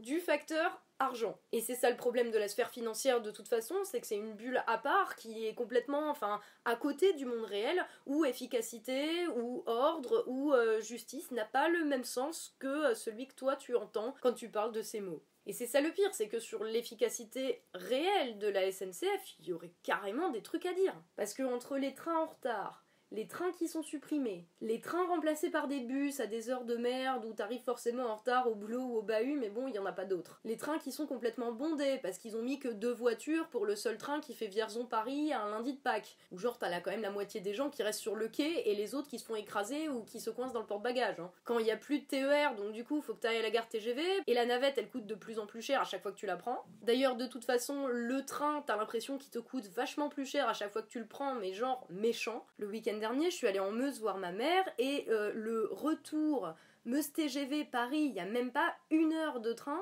du 0.01 0.21
facteur 0.21 0.83
argent. 0.99 1.39
Et 1.53 1.61
c'est 1.61 1.75
ça 1.75 1.91
le 1.91 1.97
problème 1.97 2.31
de 2.31 2.39
la 2.39 2.49
sphère 2.49 2.71
financière 2.71 3.21
de 3.21 3.31
toute 3.31 3.49
façon, 3.49 3.75
c'est 3.85 4.01
que 4.01 4.07
c'est 4.07 4.17
une 4.17 4.35
bulle 4.35 4.63
à 4.67 4.79
part 4.79 5.17
qui 5.17 5.47
est 5.47 5.55
complètement, 5.55 6.09
enfin, 6.11 6.41
à 6.65 6.77
côté 6.77 7.13
du 7.13 7.27
monde 7.27 7.45
réel, 7.45 7.85
où 8.07 8.25
efficacité, 8.25 9.27
ou 9.29 9.63
ordre, 9.67 10.25
ou 10.27 10.53
euh, 10.53 10.81
justice 10.81 11.31
n'a 11.33 11.45
pas 11.45 11.69
le 11.69 11.85
même 11.85 12.05
sens 12.05 12.55
que 12.59 12.67
euh, 12.67 12.95
celui 12.95 13.27
que 13.29 13.35
toi 13.35 13.57
tu 13.57 13.77
entends 13.77 14.15
quand 14.23 14.33
tu 14.33 14.49
parles 14.49 14.73
de 14.73 14.83
ces 14.83 15.01
mots. 15.01 15.23
Et 15.47 15.53
c'est 15.53 15.67
ça 15.67 15.81
le 15.81 15.93
pire, 15.93 16.13
c'est 16.13 16.29
que 16.29 16.41
sur 16.41 16.65
l'efficacité 16.65 17.63
réelle 17.73 18.39
de 18.39 18.49
la 18.49 18.71
SNCF, 18.73 19.37
il 19.39 19.47
y 19.47 19.53
aurait 19.53 19.73
carrément 19.85 20.31
des 20.31 20.43
trucs 20.43 20.67
à 20.67 20.75
dire. 20.75 20.95
Parce 21.15 21.35
que 21.35 21.45
entre 21.45 21.77
les 21.77 21.95
trains 21.95 22.19
en 22.19 22.27
retard, 22.27 22.86
les 23.17 23.27
trains 23.27 23.51
qui 23.53 23.67
sont 23.67 23.83
supprimés, 23.83 24.45
les 24.61 24.79
trains 24.79 25.07
remplacés 25.07 25.49
par 25.49 25.69
des 25.69 25.81
bus 25.81 26.21
à 26.21 26.27
des 26.27 26.51
heures 26.51 26.67
de 26.67 26.77
merde 26.77 27.25
où 27.25 27.33
t'arrives 27.33 27.63
forcément 27.63 28.05
en 28.05 28.17
retard 28.17 28.47
au 28.47 28.55
boulot 28.55 28.83
ou 28.83 28.99
au 28.99 29.03
bahut, 29.03 29.39
mais 29.39 29.49
bon, 29.49 29.67
il 29.67 29.75
y 29.75 29.79
en 29.79 29.87
a 29.87 29.93
pas 29.93 30.05
d'autres. 30.05 30.39
Les 30.45 30.59
trains 30.59 30.79
qui 30.79 30.93
sont 30.93 31.07
complètement 31.07 31.51
bondés 31.51 31.99
parce 32.03 32.19
qu'ils 32.19 32.37
ont 32.37 32.43
mis 32.43 32.59
que 32.59 32.69
deux 32.69 32.93
voitures 32.93 33.49
pour 33.49 33.65
le 33.65 33.75
seul 33.75 33.97
train 33.97 34.21
qui 34.21 34.35
fait 34.35 34.49
Vierzon-Paris 34.49 35.33
un 35.33 35.49
lundi 35.49 35.73
de 35.73 35.79
Pâques. 35.79 36.19
Ou 36.31 36.39
genre, 36.39 36.59
t'as 36.59 36.69
là 36.69 36.83
quand 36.83 36.91
même 36.91 37.01
la 37.01 37.11
moitié 37.11 37.41
des 37.41 37.55
gens 37.55 37.71
qui 37.71 37.83
restent 37.83 38.01
sur 38.01 38.17
le 38.17 38.29
quai 38.29 38.69
et 38.69 38.75
les 38.75 38.95
autres 38.95 39.09
qui 39.09 39.19
se 39.19 39.25
font 39.25 39.35
écraser 39.35 39.89
ou 39.89 40.03
qui 40.03 40.21
se 40.21 40.29
coincent 40.29 40.53
dans 40.53 40.61
le 40.61 40.67
porte-bagages. 40.67 41.19
Hein. 41.19 41.31
Quand 41.45 41.59
il 41.59 41.67
y 41.67 41.71
a 41.71 41.77
plus 41.79 42.01
de 42.01 42.05
TER, 42.05 42.55
donc 42.55 42.73
du 42.73 42.85
coup, 42.85 43.01
faut 43.01 43.15
que 43.15 43.21
t'ailles 43.21 43.39
à 43.39 43.43
la 43.43 43.51
gare 43.51 43.67
TGV 43.67 44.03
et 44.27 44.35
la 44.35 44.45
navette, 44.45 44.77
elle 44.77 44.91
coûte 44.91 45.07
de 45.07 45.15
plus 45.15 45.39
en 45.39 45.47
plus 45.47 45.63
cher 45.63 45.81
à 45.81 45.85
chaque 45.85 46.03
fois 46.03 46.13
que 46.13 46.19
tu 46.19 46.27
la 46.27 46.37
prends. 46.37 46.67
D'ailleurs, 46.83 47.17
de 47.17 47.27
toute 47.27 47.47
façon, 47.47 47.87
le 47.87 48.27
train, 48.27 48.63
t'as 48.67 48.77
l'impression 48.77 49.17
qu'il 49.17 49.31
te 49.31 49.39
coûte 49.39 49.69
vachement 49.69 50.11
plus 50.11 50.27
cher 50.27 50.47
à 50.51 50.53
chaque 50.53 50.71
fois 50.71 50.83
que 50.83 50.91
tu 50.91 50.99
le 50.99 51.07
prends, 51.07 51.35
mais 51.35 51.55
genre 51.55 51.87
méchant. 51.89 52.45
Le 52.59 52.67
week-end 52.67 52.99
dernier, 53.07 53.31
je 53.31 53.37
suis 53.37 53.47
allée 53.47 53.61
en 53.61 53.71
Meuse 53.71 54.01
voir 54.01 54.19
ma 54.19 54.33
mère 54.33 54.65
et 54.79 55.07
euh, 55.11 55.31
le 55.33 55.69
retour 55.71 56.53
Meuse 56.87 57.13
TGV 57.13 57.65
Paris, 57.65 58.01
il 58.01 58.13
n'y 58.13 58.19
a 58.19 58.25
même 58.25 58.51
pas 58.51 58.75
une 58.91 59.13
heure 59.13 59.39
de 59.39 59.53
train, 59.53 59.81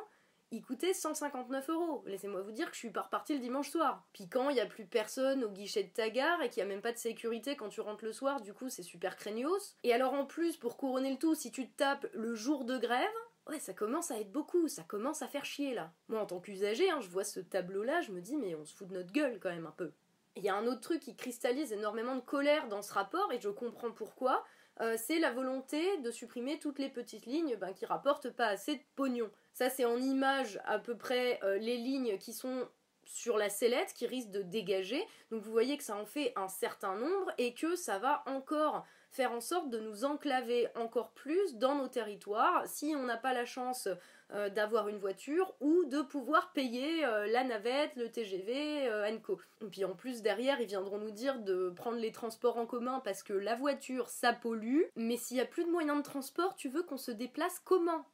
il 0.50 0.60
coûtait 0.60 0.92
159 0.92 1.70
euros. 1.70 2.04
Laissez-moi 2.06 2.42
vous 2.42 2.52
dire 2.52 2.68
que 2.68 2.74
je 2.74 2.80
suis 2.80 2.90
pas 2.90 3.00
repartie 3.00 3.32
le 3.32 3.40
dimanche 3.40 3.70
soir. 3.70 4.04
Puis 4.12 4.28
quand 4.28 4.50
il 4.50 4.56
y 4.56 4.60
a 4.60 4.66
plus 4.66 4.84
personne 4.84 5.42
au 5.42 5.48
guichet 5.48 5.84
de 5.84 5.88
ta 5.88 6.10
gare 6.10 6.42
et 6.42 6.50
qu'il 6.50 6.60
y 6.60 6.62
a 6.62 6.68
même 6.68 6.82
pas 6.82 6.92
de 6.92 6.98
sécurité 6.98 7.56
quand 7.56 7.70
tu 7.70 7.80
rentres 7.80 8.04
le 8.04 8.12
soir, 8.12 8.42
du 8.42 8.52
coup 8.52 8.68
c'est 8.68 8.82
super 8.82 9.16
craignos. 9.16 9.78
Et 9.84 9.94
alors 9.94 10.12
en 10.12 10.26
plus, 10.26 10.58
pour 10.58 10.76
couronner 10.76 11.10
le 11.10 11.18
tout, 11.18 11.34
si 11.34 11.50
tu 11.50 11.66
te 11.66 11.76
tapes 11.78 12.06
le 12.12 12.34
jour 12.34 12.66
de 12.66 12.76
grève, 12.76 13.08
ouais, 13.48 13.58
ça 13.58 13.72
commence 13.72 14.10
à 14.10 14.20
être 14.20 14.32
beaucoup, 14.32 14.68
ça 14.68 14.82
commence 14.82 15.22
à 15.22 15.28
faire 15.28 15.46
chier 15.46 15.72
là. 15.72 15.94
Moi 16.08 16.20
en 16.20 16.26
tant 16.26 16.40
qu'usager, 16.40 16.90
hein, 16.90 17.00
je 17.00 17.08
vois 17.08 17.24
ce 17.24 17.40
tableau 17.40 17.84
là, 17.84 18.02
je 18.02 18.12
me 18.12 18.20
dis 18.20 18.36
mais 18.36 18.54
on 18.54 18.66
se 18.66 18.74
fout 18.74 18.86
de 18.86 18.92
notre 18.92 19.12
gueule 19.12 19.40
quand 19.40 19.50
même 19.50 19.66
un 19.66 19.74
peu. 19.74 19.92
Il 20.36 20.42
y 20.42 20.48
a 20.48 20.56
un 20.56 20.66
autre 20.66 20.80
truc 20.80 21.00
qui 21.00 21.14
cristallise 21.14 21.72
énormément 21.72 22.16
de 22.16 22.20
colère 22.20 22.68
dans 22.68 22.82
ce 22.82 22.92
rapport, 22.92 23.32
et 23.32 23.40
je 23.40 23.48
comprends 23.48 23.92
pourquoi, 23.92 24.44
euh, 24.80 24.96
c'est 24.98 25.20
la 25.20 25.30
volonté 25.30 25.98
de 25.98 26.10
supprimer 26.10 26.58
toutes 26.58 26.80
les 26.80 26.88
petites 26.88 27.26
lignes 27.26 27.56
ben, 27.56 27.72
qui 27.72 27.86
rapportent 27.86 28.30
pas 28.30 28.46
assez 28.46 28.76
de 28.76 28.82
pognon. 28.96 29.30
Ça, 29.52 29.70
c'est 29.70 29.84
en 29.84 29.98
image 29.98 30.60
à 30.64 30.80
peu 30.80 30.96
près 30.96 31.38
euh, 31.44 31.58
les 31.58 31.76
lignes 31.76 32.18
qui 32.18 32.32
sont 32.32 32.68
sur 33.04 33.36
la 33.36 33.48
sellette 33.48 33.92
qui 33.94 34.06
risquent 34.06 34.30
de 34.30 34.42
dégager. 34.42 35.06
Donc 35.30 35.42
vous 35.42 35.52
voyez 35.52 35.76
que 35.76 35.84
ça 35.84 35.96
en 35.96 36.06
fait 36.06 36.32
un 36.36 36.48
certain 36.48 36.96
nombre 36.96 37.30
et 37.38 37.54
que 37.54 37.76
ça 37.76 37.98
va 37.98 38.22
encore 38.26 38.84
faire 39.10 39.30
en 39.30 39.40
sorte 39.40 39.70
de 39.70 39.78
nous 39.78 40.04
enclaver 40.04 40.66
encore 40.74 41.12
plus 41.12 41.56
dans 41.56 41.76
nos 41.76 41.86
territoires. 41.86 42.66
Si 42.66 42.94
on 42.96 43.04
n'a 43.04 43.16
pas 43.16 43.32
la 43.32 43.44
chance 43.44 43.88
euh, 44.32 44.48
d'avoir 44.48 44.88
une 44.88 44.98
voiture 44.98 45.54
ou 45.60 45.84
de 45.84 46.00
pouvoir 46.02 46.52
payer 46.52 47.04
euh, 47.04 47.26
la 47.26 47.44
navette, 47.44 47.94
le 47.96 48.10
TGV, 48.10 48.90
Enco. 49.12 49.40
Et 49.62 49.66
puis 49.66 49.84
en 49.84 49.94
plus 49.94 50.22
derrière 50.22 50.60
ils 50.60 50.66
viendront 50.66 50.98
nous 50.98 51.10
dire 51.10 51.38
de 51.40 51.70
prendre 51.70 51.98
les 51.98 52.12
transports 52.12 52.56
en 52.56 52.66
commun 52.66 53.00
parce 53.04 53.22
que 53.22 53.32
la 53.32 53.54
voiture 53.54 54.08
ça 54.08 54.32
pollue, 54.32 54.84
mais 54.96 55.16
s'il 55.16 55.36
y 55.36 55.40
a 55.40 55.46
plus 55.46 55.64
de 55.64 55.70
moyens 55.70 55.98
de 55.98 56.02
transport, 56.02 56.56
tu 56.56 56.68
veux 56.68 56.82
qu'on 56.82 56.98
se 56.98 57.10
déplace 57.10 57.60
comment? 57.60 58.06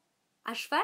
À 0.45 0.55
cheval? 0.55 0.81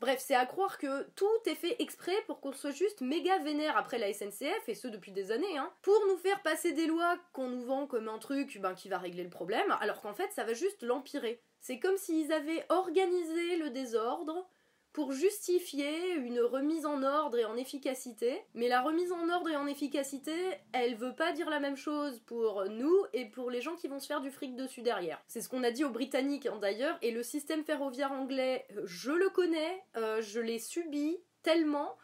Bref, 0.00 0.22
c'est 0.24 0.34
à 0.36 0.46
croire 0.46 0.78
que 0.78 1.02
tout 1.16 1.26
est 1.46 1.56
fait 1.56 1.74
exprès 1.80 2.14
pour 2.26 2.40
qu'on 2.40 2.52
soit 2.52 2.70
juste 2.70 3.00
méga 3.00 3.36
vénère 3.38 3.76
après 3.76 3.98
la 3.98 4.12
SNCF, 4.12 4.68
et 4.68 4.74
ce 4.74 4.86
depuis 4.86 5.10
des 5.10 5.32
années, 5.32 5.58
hein, 5.58 5.72
pour 5.82 6.00
nous 6.06 6.16
faire 6.16 6.40
passer 6.42 6.72
des 6.72 6.86
lois 6.86 7.18
qu'on 7.32 7.48
nous 7.48 7.64
vend 7.64 7.88
comme 7.88 8.08
un 8.08 8.18
truc 8.18 8.60
ben, 8.60 8.74
qui 8.74 8.88
va 8.88 8.98
régler 8.98 9.24
le 9.24 9.30
problème, 9.30 9.76
alors 9.80 10.00
qu'en 10.00 10.14
fait 10.14 10.30
ça 10.32 10.44
va 10.44 10.54
juste 10.54 10.84
l'empirer. 10.84 11.42
C'est 11.60 11.78
comme 11.78 11.96
s'ils 11.96 12.32
avaient 12.32 12.64
organisé 12.68 13.56
le 13.56 13.70
désordre 13.70 14.48
pour 14.92 15.12
justifier 15.12 16.14
une 16.14 16.40
remise 16.40 16.84
en 16.84 17.02
ordre 17.02 17.38
et 17.38 17.44
en 17.44 17.56
efficacité. 17.56 18.42
Mais 18.54 18.68
la 18.68 18.82
remise 18.82 19.12
en 19.12 19.28
ordre 19.28 19.48
et 19.48 19.56
en 19.56 19.66
efficacité, 19.66 20.34
elle 20.72 20.96
veut 20.96 21.14
pas 21.14 21.32
dire 21.32 21.50
la 21.50 21.60
même 21.60 21.76
chose 21.76 22.20
pour 22.26 22.64
nous 22.68 22.96
et 23.12 23.26
pour 23.26 23.50
les 23.50 23.60
gens 23.60 23.76
qui 23.76 23.86
vont 23.86 24.00
se 24.00 24.06
faire 24.06 24.20
du 24.20 24.30
fric 24.30 24.56
dessus 24.56 24.82
derrière. 24.82 25.22
C'est 25.28 25.40
ce 25.40 25.48
qu'on 25.48 25.62
a 25.62 25.70
dit 25.70 25.84
aux 25.84 25.90
Britanniques 25.90 26.46
hein, 26.46 26.58
d'ailleurs, 26.60 26.98
et 27.02 27.12
le 27.12 27.22
système 27.22 27.62
ferroviaire 27.62 28.12
anglais, 28.12 28.66
je 28.84 29.12
le 29.12 29.28
connais, 29.28 29.84
euh, 29.96 30.20
je 30.20 30.40
l'ai 30.40 30.58
subi 30.58 31.18
tellement 31.42 31.96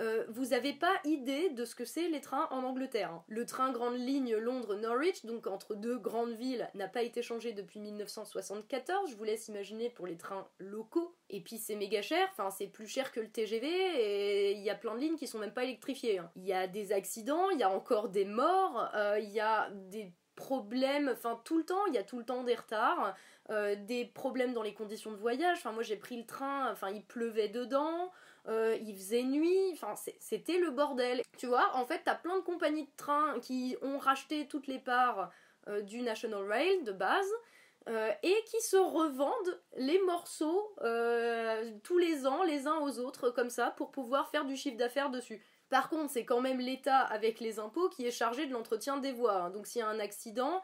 euh, 0.00 0.24
vous 0.28 0.52
avez 0.52 0.72
pas 0.72 0.94
idée 1.04 1.50
de 1.50 1.64
ce 1.64 1.74
que 1.74 1.84
c'est 1.84 2.08
les 2.08 2.20
trains 2.20 2.48
en 2.50 2.62
Angleterre. 2.62 3.10
Hein. 3.10 3.24
Le 3.28 3.44
train 3.46 3.72
grande 3.72 3.96
ligne 3.96 4.36
Londres-Norwich, 4.36 5.24
donc 5.24 5.46
entre 5.46 5.74
deux 5.74 5.98
grandes 5.98 6.34
villes, 6.34 6.68
n'a 6.74 6.88
pas 6.88 7.02
été 7.02 7.22
changé 7.22 7.52
depuis 7.52 7.80
1974. 7.80 9.10
Je 9.10 9.16
vous 9.16 9.24
laisse 9.24 9.48
imaginer 9.48 9.90
pour 9.90 10.06
les 10.06 10.16
trains 10.16 10.46
locaux. 10.58 11.14
Et 11.30 11.40
puis 11.40 11.58
c'est 11.58 11.74
méga 11.74 12.00
cher, 12.00 12.26
enfin 12.30 12.50
c'est 12.50 12.68
plus 12.68 12.86
cher 12.86 13.12
que 13.12 13.20
le 13.20 13.28
TGV 13.28 13.66
et 13.66 14.52
il 14.52 14.62
y 14.62 14.70
a 14.70 14.74
plein 14.74 14.94
de 14.94 15.00
lignes 15.00 15.16
qui 15.16 15.26
sont 15.26 15.38
même 15.38 15.52
pas 15.52 15.64
électrifiées. 15.64 16.18
Hein. 16.18 16.30
Il 16.36 16.44
y 16.44 16.52
a 16.52 16.66
des 16.66 16.92
accidents, 16.92 17.50
il 17.50 17.58
y 17.58 17.62
a 17.62 17.70
encore 17.70 18.08
des 18.08 18.24
morts, 18.24 18.90
euh, 18.94 19.18
il 19.20 19.30
y 19.30 19.40
a 19.40 19.68
des 19.70 20.12
problèmes, 20.36 21.10
enfin 21.12 21.40
tout 21.44 21.58
le 21.58 21.64
temps, 21.64 21.84
il 21.88 21.94
y 21.94 21.98
a 21.98 22.04
tout 22.04 22.18
le 22.18 22.24
temps 22.24 22.44
des 22.44 22.54
retards, 22.54 23.14
euh, 23.50 23.74
des 23.76 24.04
problèmes 24.04 24.54
dans 24.54 24.62
les 24.62 24.72
conditions 24.72 25.10
de 25.10 25.16
voyage. 25.16 25.58
Enfin 25.58 25.72
moi 25.72 25.82
j'ai 25.82 25.96
pris 25.96 26.16
le 26.16 26.24
train, 26.24 26.70
enfin 26.70 26.90
il 26.90 27.04
pleuvait 27.04 27.48
dedans. 27.48 28.10
Euh, 28.48 28.78
il 28.80 28.94
faisait 28.96 29.24
nuit, 29.24 29.70
enfin 29.72 29.94
c'était 30.18 30.58
le 30.58 30.70
bordel. 30.70 31.22
Tu 31.36 31.46
vois, 31.46 31.70
en 31.74 31.84
fait, 31.84 32.00
t'as 32.04 32.14
plein 32.14 32.36
de 32.36 32.42
compagnies 32.42 32.86
de 32.86 32.96
train 32.96 33.38
qui 33.40 33.76
ont 33.82 33.98
racheté 33.98 34.48
toutes 34.48 34.66
les 34.66 34.78
parts 34.78 35.30
euh, 35.68 35.82
du 35.82 36.00
National 36.00 36.44
Rail 36.44 36.82
de 36.84 36.92
base. 36.92 37.30
Euh, 37.88 38.10
et 38.22 38.34
qui 38.44 38.60
se 38.60 38.76
revendent 38.76 39.62
les 39.78 39.98
morceaux 40.00 40.74
tous 41.82 41.96
les 41.96 42.26
ans 42.26 42.42
les 42.42 42.66
uns 42.66 42.80
aux 42.80 42.98
autres 42.98 43.30
comme 43.30 43.48
ça 43.48 43.70
pour 43.70 43.90
pouvoir 43.92 44.28
faire 44.28 44.44
du 44.44 44.56
chiffre 44.56 44.76
d'affaires 44.76 45.08
dessus. 45.08 45.42
Par 45.70 45.88
contre, 45.88 46.10
c'est 46.10 46.26
quand 46.26 46.42
même 46.42 46.58
l'État 46.58 46.98
avec 46.98 47.40
les 47.40 47.58
impôts 47.58 47.88
qui 47.88 48.06
est 48.06 48.10
chargé 48.10 48.46
de 48.46 48.52
l'entretien 48.52 48.98
des 48.98 49.12
voies. 49.12 49.44
Hein. 49.44 49.50
Donc 49.50 49.66
s'il 49.66 49.80
y 49.80 49.82
a 49.82 49.88
un 49.88 50.00
accident, 50.00 50.60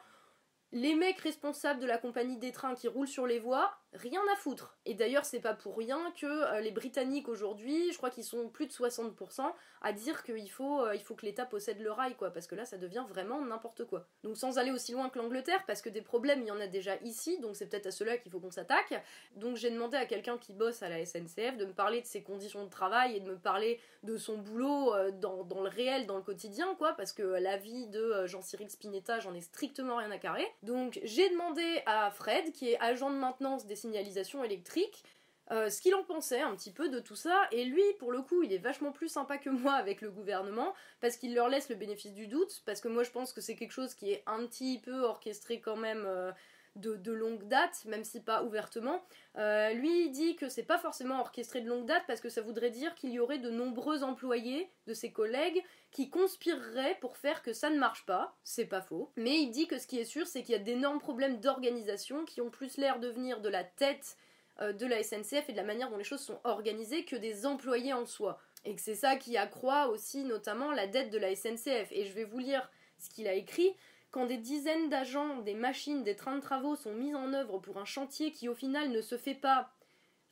les 0.72 0.94
mecs 0.94 1.20
responsables 1.20 1.80
de 1.80 1.86
la 1.86 1.96
compagnie 1.96 2.36
des 2.36 2.52
trains 2.52 2.74
qui 2.74 2.88
roulent 2.88 3.08
sur 3.08 3.26
les 3.26 3.38
voies, 3.38 3.72
rien 3.94 4.20
à 4.32 4.36
foutre. 4.36 4.76
Et 4.86 4.94
d'ailleurs, 4.94 5.24
c'est 5.24 5.40
pas 5.40 5.54
pour 5.54 5.76
rien 5.76 6.12
que 6.20 6.26
euh, 6.26 6.60
les 6.60 6.72
Britanniques 6.72 7.28
aujourd'hui, 7.28 7.92
je 7.92 7.96
crois 7.96 8.10
qu'ils 8.10 8.24
sont 8.24 8.48
plus 8.48 8.66
de 8.66 8.72
60% 8.72 9.52
à 9.82 9.92
dire 9.92 10.22
qu'il 10.24 10.50
faut, 10.50 10.80
euh, 10.80 10.94
il 10.94 11.02
faut 11.02 11.14
que 11.14 11.24
l'État 11.26 11.44
possède 11.44 11.80
le 11.80 11.92
rail, 11.92 12.14
quoi, 12.16 12.30
parce 12.30 12.46
que 12.46 12.54
là, 12.54 12.64
ça 12.64 12.76
devient 12.76 13.04
vraiment 13.08 13.40
n'importe 13.40 13.84
quoi. 13.84 14.06
Donc, 14.22 14.36
sans 14.36 14.58
aller 14.58 14.70
aussi 14.70 14.92
loin 14.92 15.10
que 15.10 15.18
l'Angleterre, 15.18 15.62
parce 15.66 15.80
que 15.80 15.88
des 15.88 16.02
problèmes, 16.02 16.40
il 16.42 16.48
y 16.48 16.50
en 16.50 16.60
a 16.60 16.66
déjà 16.66 16.96
ici, 17.02 17.38
donc 17.40 17.56
c'est 17.56 17.66
peut-être 17.66 17.86
à 17.86 17.90
cela 17.90 18.16
qu'il 18.16 18.32
faut 18.32 18.40
qu'on 18.40 18.50
s'attaque. 18.50 18.94
Donc, 19.36 19.56
j'ai 19.56 19.70
demandé 19.70 19.96
à 19.96 20.06
quelqu'un 20.06 20.38
qui 20.38 20.52
bosse 20.52 20.82
à 20.82 20.88
la 20.88 21.04
SNCF 21.04 21.56
de 21.56 21.66
me 21.66 21.72
parler 21.72 22.00
de 22.00 22.06
ses 22.06 22.22
conditions 22.22 22.64
de 22.64 22.70
travail 22.70 23.16
et 23.16 23.20
de 23.20 23.30
me 23.30 23.36
parler 23.36 23.80
de 24.02 24.16
son 24.16 24.38
boulot 24.38 24.94
euh, 24.94 25.10
dans, 25.12 25.44
dans 25.44 25.62
le 25.62 25.68
réel, 25.68 26.06
dans 26.06 26.16
le 26.16 26.22
quotidien, 26.22 26.74
quoi, 26.76 26.94
parce 26.94 27.12
que 27.12 27.22
la 27.22 27.56
vie 27.56 27.86
de 27.88 28.26
Jean-Cyril 28.26 28.70
Spinetta, 28.70 29.20
j'en 29.20 29.34
ai 29.34 29.40
strictement 29.40 29.96
rien 29.96 30.10
à 30.10 30.18
carrer. 30.18 30.46
Donc, 30.62 30.98
j'ai 31.04 31.28
demandé 31.30 31.82
à 31.86 32.10
Fred, 32.10 32.52
qui 32.52 32.70
est 32.70 32.80
agent 32.80 33.10
de 33.10 33.16
maintenance 33.16 33.66
des 33.66 33.76
signalisation 33.84 34.42
électrique, 34.42 35.04
euh, 35.50 35.68
ce 35.68 35.82
qu'il 35.82 35.94
en 35.94 36.02
pensait 36.02 36.40
un 36.40 36.56
petit 36.56 36.72
peu 36.72 36.88
de 36.88 37.00
tout 37.00 37.16
ça. 37.16 37.48
Et 37.52 37.64
lui, 37.64 37.82
pour 37.98 38.12
le 38.12 38.22
coup, 38.22 38.42
il 38.42 38.52
est 38.52 38.58
vachement 38.58 38.92
plus 38.92 39.08
sympa 39.08 39.36
que 39.36 39.50
moi 39.50 39.74
avec 39.74 40.00
le 40.00 40.10
gouvernement, 40.10 40.74
parce 41.00 41.16
qu'il 41.16 41.34
leur 41.34 41.48
laisse 41.48 41.68
le 41.68 41.76
bénéfice 41.76 42.14
du 42.14 42.26
doute, 42.26 42.62
parce 42.64 42.80
que 42.80 42.88
moi 42.88 43.02
je 43.02 43.10
pense 43.10 43.32
que 43.32 43.42
c'est 43.42 43.54
quelque 43.54 43.72
chose 43.72 43.94
qui 43.94 44.10
est 44.10 44.22
un 44.26 44.46
petit 44.46 44.80
peu 44.82 45.02
orchestré 45.02 45.60
quand 45.60 45.76
même. 45.76 46.04
Euh, 46.06 46.32
de, 46.76 47.12
longue 47.12 47.46
date, 47.48 47.84
même 47.86 48.04
si 48.04 48.20
pas 48.20 48.42
ouvertement. 48.42 49.02
Euh, 49.36 49.72
lui, 49.72 50.06
il 50.06 50.10
dit 50.10 50.36
que 50.36 50.48
c'est 50.48 50.64
pas 50.64 50.78
forcément 50.78 51.20
orchestré 51.20 51.60
de 51.60 51.68
longue 51.68 51.86
date 51.86 52.02
parce 52.06 52.20
que 52.20 52.28
ça 52.28 52.42
voudrait 52.42 52.70
dire 52.70 52.94
qu'il 52.94 53.10
y 53.10 53.20
aurait 53.20 53.38
de 53.38 53.50
nombreux 53.50 54.02
employés 54.02 54.68
de 54.86 54.94
ses 54.94 55.12
collègues 55.12 55.62
qui 55.90 56.10
conspireraient 56.10 56.98
pour 57.00 57.16
faire 57.16 57.42
que 57.42 57.52
ça 57.52 57.70
ne 57.70 57.78
marche 57.78 58.04
pas. 58.06 58.36
C'est 58.42 58.66
pas 58.66 58.82
faux. 58.82 59.10
Mais 59.16 59.40
il 59.40 59.50
dit 59.50 59.66
que 59.66 59.78
ce 59.78 59.86
qui 59.86 59.98
est 59.98 60.04
sûr, 60.04 60.26
c'est 60.26 60.42
qu'il 60.42 60.52
y 60.52 60.56
a 60.56 60.62
d'énormes 60.62 61.00
problèmes 61.00 61.40
d'organisation 61.40 62.24
qui 62.24 62.40
ont 62.40 62.50
plus 62.50 62.76
l'air 62.76 62.98
de 62.98 63.08
venir 63.08 63.40
de 63.40 63.48
la 63.48 63.64
tête 63.64 64.16
euh, 64.60 64.72
de 64.72 64.86
la 64.86 65.02
SNCF 65.02 65.48
et 65.48 65.52
de 65.52 65.56
la 65.56 65.64
manière 65.64 65.90
dont 65.90 65.96
les 65.96 66.04
choses 66.04 66.20
sont 66.20 66.38
organisées 66.44 67.04
que 67.04 67.16
des 67.16 67.46
employés 67.46 67.92
en 67.92 68.06
soi. 68.06 68.40
Et 68.64 68.74
que 68.74 68.80
c'est 68.80 68.94
ça 68.94 69.16
qui 69.16 69.36
accroît 69.36 69.88
aussi 69.88 70.24
notamment 70.24 70.70
la 70.72 70.86
dette 70.86 71.10
de 71.10 71.18
la 71.18 71.34
SNCF. 71.34 71.90
Et 71.90 72.06
je 72.06 72.12
vais 72.12 72.24
vous 72.24 72.38
lire 72.38 72.70
ce 72.98 73.10
qu'il 73.10 73.28
a 73.28 73.34
écrit 73.34 73.74
quand 74.14 74.26
des 74.26 74.36
dizaines 74.36 74.88
d'agents, 74.90 75.38
des 75.38 75.56
machines, 75.56 76.04
des 76.04 76.14
trains 76.14 76.36
de 76.36 76.40
travaux 76.40 76.76
sont 76.76 76.92
mis 76.92 77.16
en 77.16 77.32
œuvre 77.32 77.58
pour 77.58 77.78
un 77.78 77.84
chantier 77.84 78.30
qui 78.30 78.48
au 78.48 78.54
final 78.54 78.92
ne 78.92 79.00
se 79.00 79.18
fait 79.18 79.34
pas 79.34 79.72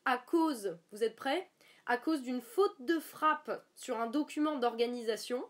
à 0.05 0.19
cause, 0.19 0.79
vous 0.93 1.03
êtes 1.03 1.17
prêts 1.17 1.51
À 1.87 1.97
cause 1.97 2.23
d'une 2.23 2.43
faute 2.43 2.81
de 2.83 3.01
frappe 3.01 3.67
sur 3.75 3.99
un 3.99 4.07
document 4.07 4.57
d'organisation. 4.57 5.45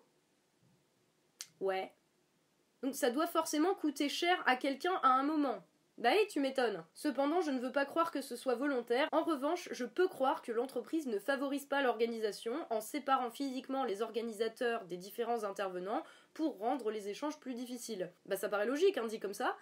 Ouais. 1.61 1.93
Donc 2.83 2.95
ça 2.95 3.11
doit 3.11 3.27
forcément 3.27 3.75
coûter 3.75 4.09
cher 4.09 4.43
à 4.47 4.57
quelqu'un 4.57 4.99
à 5.03 5.09
un 5.09 5.25
moment. 5.25 5.63
Bah 5.99 6.09
oui, 6.15 6.27
tu 6.31 6.41
m'étonnes. 6.41 6.83
Cependant, 6.95 7.43
je 7.43 7.51
ne 7.51 7.61
veux 7.61 7.71
pas 7.71 7.85
croire 7.85 8.11
que 8.11 8.23
ce 8.23 8.35
soit 8.35 8.55
volontaire. 8.55 9.09
En 9.13 9.25
revanche, 9.25 9.69
je 9.73 9.85
peux 9.85 10.09
croire 10.09 10.41
que 10.41 10.53
l'entreprise 10.53 11.07
ne 11.07 11.19
favorise 11.19 11.67
pas 11.67 11.83
l'organisation 11.83 12.55
en 12.71 12.81
séparant 12.81 13.31
physiquement 13.31 13.85
les 13.85 14.01
organisateurs 14.01 14.87
des 14.87 14.97
différents 14.97 15.45
intervenants 15.45 16.03
pour 16.35 16.59
rendre 16.59 16.91
les 16.91 17.09
échanges 17.09 17.39
plus 17.39 17.55
difficiles. 17.55 18.13
Bah 18.27 18.37
ça 18.37 18.49
paraît 18.49 18.67
logique, 18.67 18.99
hein, 18.99 19.07
dit 19.07 19.21
comme 19.21 19.35
ça. 19.35 19.57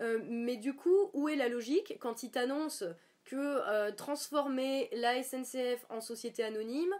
Euh, 0.00 0.20
mais 0.24 0.56
du 0.56 0.74
coup, 0.74 1.10
où 1.14 1.28
est 1.28 1.36
la 1.36 1.48
logique 1.48 1.96
quand 2.00 2.22
il 2.22 2.30
t'annonce 2.30 2.84
que 3.24 3.36
euh, 3.36 3.90
transformer 3.92 4.88
la 4.92 5.22
SNCF 5.22 5.86
en 5.88 6.00
société 6.00 6.44
anonyme, 6.44 6.94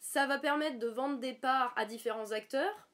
ça 0.00 0.26
va 0.26 0.38
permettre 0.38 0.78
de 0.78 0.88
vendre 0.88 1.18
des 1.18 1.32
parts 1.32 1.72
à 1.76 1.84
différents 1.84 2.32
acteurs? 2.32 2.88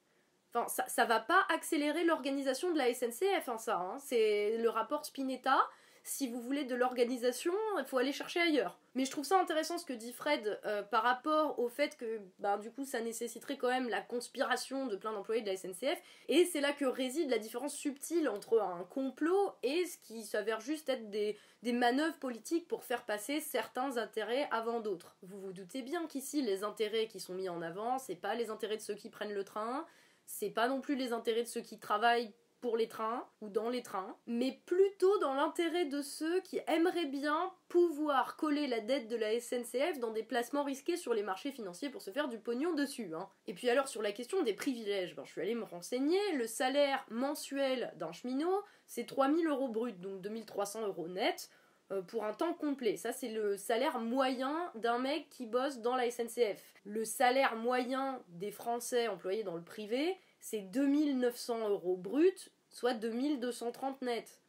Enfin, 0.52 0.68
ça, 0.68 0.86
ça 0.88 1.04
va 1.04 1.20
pas 1.20 1.44
accélérer 1.48 2.04
l'organisation 2.04 2.72
de 2.72 2.78
la 2.78 2.92
SNCF, 2.92 3.48
hein, 3.48 3.58
ça. 3.58 3.78
Hein. 3.78 3.98
C'est 3.98 4.58
le 4.58 4.68
rapport 4.68 5.04
Spinetta. 5.04 5.58
Si 6.08 6.28
vous 6.28 6.40
voulez 6.40 6.62
de 6.62 6.76
l'organisation, 6.76 7.52
il 7.80 7.84
faut 7.84 7.98
aller 7.98 8.12
chercher 8.12 8.38
ailleurs. 8.38 8.78
Mais 8.94 9.04
je 9.04 9.10
trouve 9.10 9.24
ça 9.24 9.40
intéressant 9.40 9.76
ce 9.76 9.84
que 9.84 9.92
dit 9.92 10.12
Fred 10.12 10.60
euh, 10.64 10.84
par 10.84 11.02
rapport 11.02 11.58
au 11.58 11.68
fait 11.68 11.96
que 11.96 12.20
ben, 12.38 12.58
du 12.58 12.70
coup 12.70 12.84
ça 12.84 13.00
nécessiterait 13.00 13.56
quand 13.56 13.70
même 13.70 13.88
la 13.88 14.02
conspiration 14.02 14.86
de 14.86 14.94
plein 14.94 15.12
d'employés 15.12 15.42
de 15.42 15.48
la 15.48 15.56
SNCF. 15.56 16.00
Et 16.28 16.44
c'est 16.44 16.60
là 16.60 16.72
que 16.72 16.84
réside 16.84 17.28
la 17.28 17.38
différence 17.38 17.74
subtile 17.74 18.28
entre 18.28 18.60
un 18.60 18.84
complot 18.84 19.50
et 19.64 19.84
ce 19.84 19.98
qui 19.98 20.22
s'avère 20.22 20.60
juste 20.60 20.88
être 20.88 21.10
des, 21.10 21.36
des 21.64 21.72
manœuvres 21.72 22.18
politiques 22.18 22.68
pour 22.68 22.84
faire 22.84 23.04
passer 23.04 23.40
certains 23.40 23.96
intérêts 23.96 24.48
avant 24.52 24.78
d'autres. 24.78 25.16
Vous 25.22 25.40
vous 25.40 25.52
doutez 25.52 25.82
bien 25.82 26.06
qu'ici 26.06 26.40
les 26.40 26.62
intérêts 26.62 27.08
qui 27.08 27.18
sont 27.18 27.34
mis 27.34 27.48
en 27.48 27.62
avant, 27.62 27.98
c'est 27.98 28.14
pas 28.14 28.36
les 28.36 28.50
intérêts 28.50 28.76
de 28.76 28.82
ceux 28.82 28.94
qui 28.94 29.10
prennent 29.10 29.34
le 29.34 29.42
train, 29.42 29.84
c'est 30.24 30.50
pas 30.50 30.68
non 30.68 30.80
plus 30.80 30.94
les 30.94 31.12
intérêts 31.12 31.42
de 31.42 31.48
ceux 31.48 31.62
qui 31.62 31.80
travaillent 31.80 32.32
pour 32.60 32.76
les 32.76 32.88
trains 32.88 33.26
ou 33.40 33.48
dans 33.48 33.68
les 33.68 33.82
trains, 33.82 34.16
mais 34.26 34.60
plutôt 34.66 35.18
dans 35.18 35.34
l'intérêt 35.34 35.84
de 35.84 36.02
ceux 36.02 36.40
qui 36.40 36.60
aimeraient 36.66 37.06
bien 37.06 37.52
pouvoir 37.68 38.36
coller 38.36 38.66
la 38.66 38.80
dette 38.80 39.08
de 39.08 39.16
la 39.16 39.38
SNCF 39.38 39.98
dans 39.98 40.10
des 40.10 40.22
placements 40.22 40.64
risqués 40.64 40.96
sur 40.96 41.14
les 41.14 41.22
marchés 41.22 41.52
financiers 41.52 41.90
pour 41.90 42.02
se 42.02 42.10
faire 42.10 42.28
du 42.28 42.38
pognon 42.38 42.74
dessus. 42.74 43.12
Hein. 43.14 43.28
Et 43.46 43.54
puis 43.54 43.68
alors 43.68 43.88
sur 43.88 44.02
la 44.02 44.12
question 44.12 44.42
des 44.42 44.54
privilèges, 44.54 45.14
ben, 45.14 45.24
je 45.24 45.32
suis 45.32 45.40
allée 45.40 45.54
me 45.54 45.64
renseigner, 45.64 46.20
le 46.34 46.46
salaire 46.46 47.04
mensuel 47.10 47.92
d'un 47.96 48.12
cheminot, 48.12 48.62
c'est 48.86 49.06
3000 49.06 49.46
euros 49.46 49.68
brut, 49.68 50.00
donc 50.00 50.20
2300 50.20 50.86
euros 50.86 51.08
net. 51.08 51.50
Euh, 51.92 52.02
pour 52.02 52.24
un 52.24 52.32
temps 52.32 52.52
complet. 52.52 52.96
Ça, 52.96 53.12
c'est 53.12 53.28
le 53.28 53.56
salaire 53.56 54.00
moyen 54.00 54.72
d'un 54.74 54.98
mec 54.98 55.28
qui 55.30 55.46
bosse 55.46 55.78
dans 55.78 55.94
la 55.94 56.10
SNCF. 56.10 56.60
Le 56.84 57.04
salaire 57.04 57.54
moyen 57.54 58.20
des 58.28 58.50
Français 58.50 59.06
employés 59.06 59.44
dans 59.44 59.54
le 59.54 59.62
privé, 59.62 60.16
c'est 60.40 60.60
2900 60.60 61.68
euros 61.68 61.96
brut, 61.96 62.52
soit 62.70 62.94
2230 62.94 64.02
net. 64.02 64.42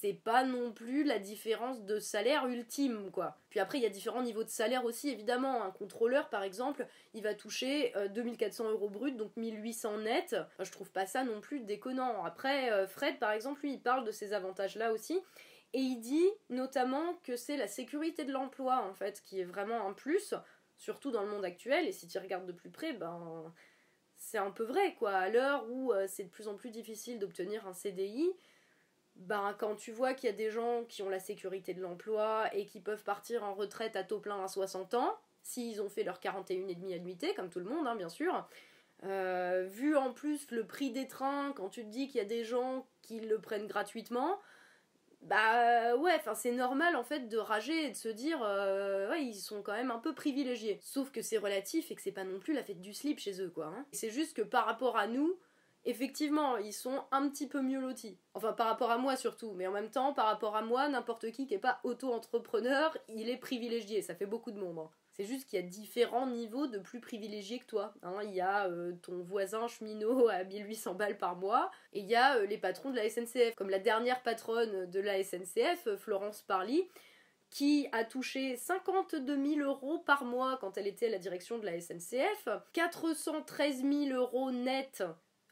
C'est 0.00 0.14
pas 0.14 0.44
non 0.44 0.72
plus 0.72 1.04
la 1.04 1.18
différence 1.18 1.84
de 1.84 1.98
salaire 1.98 2.46
ultime, 2.46 3.10
quoi. 3.10 3.36
Puis 3.50 3.60
après, 3.60 3.76
il 3.76 3.82
y 3.82 3.86
a 3.86 3.90
différents 3.90 4.22
niveaux 4.22 4.44
de 4.44 4.48
salaire 4.48 4.86
aussi, 4.86 5.10
évidemment. 5.10 5.62
Un 5.62 5.70
contrôleur, 5.70 6.30
par 6.30 6.42
exemple, 6.42 6.86
il 7.12 7.22
va 7.22 7.34
toucher 7.34 7.92
2400 8.14 8.64
euh, 8.64 8.70
euros 8.70 8.88
brut, 8.88 9.16
donc 9.16 9.36
1800 9.36 9.98
net. 9.98 10.36
Je 10.58 10.70
trouve 10.70 10.90
pas 10.90 11.04
ça 11.04 11.22
non 11.22 11.42
plus 11.42 11.60
déconnant. 11.60 12.24
Après, 12.24 12.72
euh, 12.72 12.86
Fred, 12.86 13.18
par 13.18 13.32
exemple, 13.32 13.60
lui, 13.60 13.74
il 13.74 13.82
parle 13.82 14.06
de 14.06 14.10
ces 14.10 14.32
avantages-là 14.32 14.92
aussi. 14.92 15.20
Et 15.72 15.80
il 15.80 16.00
dit 16.00 16.28
notamment 16.48 17.14
que 17.22 17.36
c'est 17.36 17.56
la 17.56 17.68
sécurité 17.68 18.24
de 18.24 18.32
l'emploi 18.32 18.84
en 18.88 18.92
fait 18.92 19.22
qui 19.22 19.40
est 19.40 19.44
vraiment 19.44 19.86
un 19.86 19.92
plus, 19.92 20.34
surtout 20.76 21.10
dans 21.10 21.22
le 21.22 21.28
monde 21.28 21.44
actuel. 21.44 21.86
Et 21.86 21.92
si 21.92 22.08
tu 22.08 22.18
regardes 22.18 22.46
de 22.46 22.52
plus 22.52 22.70
près, 22.70 22.92
ben 22.92 23.52
c'est 24.20 24.38
un 24.38 24.50
peu 24.50 24.62
vrai 24.62 24.94
quoi. 24.94 25.12
À 25.12 25.28
l'heure 25.28 25.64
où 25.70 25.92
euh, 25.92 26.06
c'est 26.06 26.24
de 26.24 26.28
plus 26.28 26.46
en 26.46 26.54
plus 26.54 26.70
difficile 26.70 27.18
d'obtenir 27.18 27.66
un 27.66 27.72
CDI, 27.72 28.30
ben 29.16 29.56
quand 29.58 29.74
tu 29.74 29.90
vois 29.90 30.14
qu'il 30.14 30.28
y 30.30 30.32
a 30.32 30.36
des 30.36 30.50
gens 30.50 30.84
qui 30.84 31.02
ont 31.02 31.08
la 31.08 31.18
sécurité 31.18 31.74
de 31.74 31.80
l'emploi 31.80 32.54
et 32.54 32.66
qui 32.66 32.80
peuvent 32.80 33.02
partir 33.02 33.42
en 33.42 33.54
retraite 33.54 33.96
à 33.96 34.04
taux 34.04 34.20
plein 34.20 34.44
à 34.44 34.46
60 34.46 34.94
ans, 34.94 35.18
s'ils 35.42 35.82
ont 35.82 35.88
fait 35.88 36.04
leur 36.04 36.20
41 36.20 36.68
et 36.68 36.74
demi 36.74 36.94
annuité, 36.94 37.34
comme 37.34 37.48
tout 37.48 37.58
le 37.58 37.64
monde 37.64 37.86
hein, 37.88 37.96
bien 37.96 38.10
sûr. 38.10 38.46
Euh, 39.04 39.66
vu 39.66 39.96
en 39.96 40.12
plus 40.12 40.50
le 40.50 40.66
prix 40.66 40.90
des 40.90 41.08
trains, 41.08 41.52
quand 41.56 41.70
tu 41.70 41.82
te 41.82 41.88
dis 41.88 42.06
qu'il 42.08 42.18
y 42.18 42.24
a 42.24 42.26
des 42.26 42.44
gens 42.44 42.86
qui 43.00 43.20
le 43.20 43.38
prennent 43.38 43.66
gratuitement, 43.66 44.38
bah 45.22 45.96
ouais, 45.96 46.14
enfin 46.16 46.34
c'est 46.34 46.52
normal 46.52 46.96
en 46.96 47.04
fait 47.04 47.28
de 47.28 47.36
rager 47.36 47.86
et 47.86 47.90
de 47.90 47.96
se 47.96 48.08
dire 48.08 48.42
euh, 48.42 49.10
ouais 49.10 49.22
ils 49.22 49.34
sont 49.34 49.62
quand 49.62 49.74
même 49.74 49.90
un 49.90 49.98
peu 49.98 50.14
privilégiés. 50.14 50.78
Sauf 50.82 51.10
que 51.10 51.20
c'est 51.20 51.36
relatif 51.38 51.90
et 51.90 51.94
que 51.94 52.02
c'est 52.02 52.10
pas 52.10 52.24
non 52.24 52.38
plus 52.38 52.54
la 52.54 52.64
fête 52.64 52.80
du 52.80 52.94
slip 52.94 53.18
chez 53.18 53.40
eux 53.42 53.50
quoi. 53.50 53.66
Hein. 53.66 53.84
C'est 53.92 54.10
juste 54.10 54.34
que 54.34 54.42
par 54.42 54.64
rapport 54.64 54.96
à 54.96 55.06
nous, 55.06 55.38
effectivement 55.84 56.56
ils 56.56 56.72
sont 56.72 57.04
un 57.10 57.28
petit 57.28 57.46
peu 57.46 57.60
mieux 57.60 57.80
lotis. 57.80 58.18
Enfin 58.32 58.54
par 58.54 58.66
rapport 58.66 58.90
à 58.90 58.96
moi 58.96 59.14
surtout, 59.16 59.52
mais 59.52 59.66
en 59.66 59.72
même 59.72 59.90
temps 59.90 60.14
par 60.14 60.26
rapport 60.26 60.56
à 60.56 60.62
moi 60.62 60.88
n'importe 60.88 61.30
qui 61.32 61.46
qui 61.46 61.54
est 61.54 61.58
pas 61.58 61.80
auto-entrepreneur 61.84 62.96
il 63.08 63.28
est 63.28 63.36
privilégié, 63.36 64.00
ça 64.00 64.14
fait 64.14 64.26
beaucoup 64.26 64.52
de 64.52 64.58
monde. 64.58 64.78
Hein. 64.78 64.90
C'est 65.20 65.26
juste 65.26 65.50
qu'il 65.50 65.60
y 65.60 65.62
a 65.62 65.66
différents 65.66 66.26
niveaux 66.26 66.66
de 66.66 66.78
plus 66.78 66.98
privilégiés 66.98 67.58
que 67.58 67.66
toi. 67.66 67.92
Hein. 68.02 68.20
il 68.24 68.30
y 68.30 68.40
a 68.40 68.68
euh, 68.68 68.92
ton 69.02 69.22
voisin 69.22 69.68
cheminot 69.68 70.28
à 70.28 70.44
1800 70.44 70.94
balles 70.94 71.18
par 71.18 71.36
mois, 71.36 71.70
et 71.92 72.00
il 72.00 72.06
y 72.06 72.14
a 72.14 72.38
euh, 72.38 72.46
les 72.46 72.56
patrons 72.56 72.88
de 72.90 72.96
la 72.96 73.06
SNCF, 73.06 73.54
comme 73.54 73.68
la 73.68 73.80
dernière 73.80 74.22
patronne 74.22 74.90
de 74.90 74.98
la 74.98 75.22
SNCF, 75.22 75.88
euh, 75.88 75.98
Florence 75.98 76.40
Parly, 76.40 76.88
qui 77.50 77.86
a 77.92 78.02
touché 78.04 78.56
52 78.56 79.56
000 79.56 79.68
euros 79.68 79.98
par 79.98 80.24
mois 80.24 80.56
quand 80.58 80.78
elle 80.78 80.86
était 80.86 81.08
à 81.08 81.10
la 81.10 81.18
direction 81.18 81.58
de 81.58 81.66
la 81.66 81.78
SNCF, 81.78 82.48
413 82.72 83.82
000 83.82 84.18
euros 84.18 84.50
net 84.50 85.04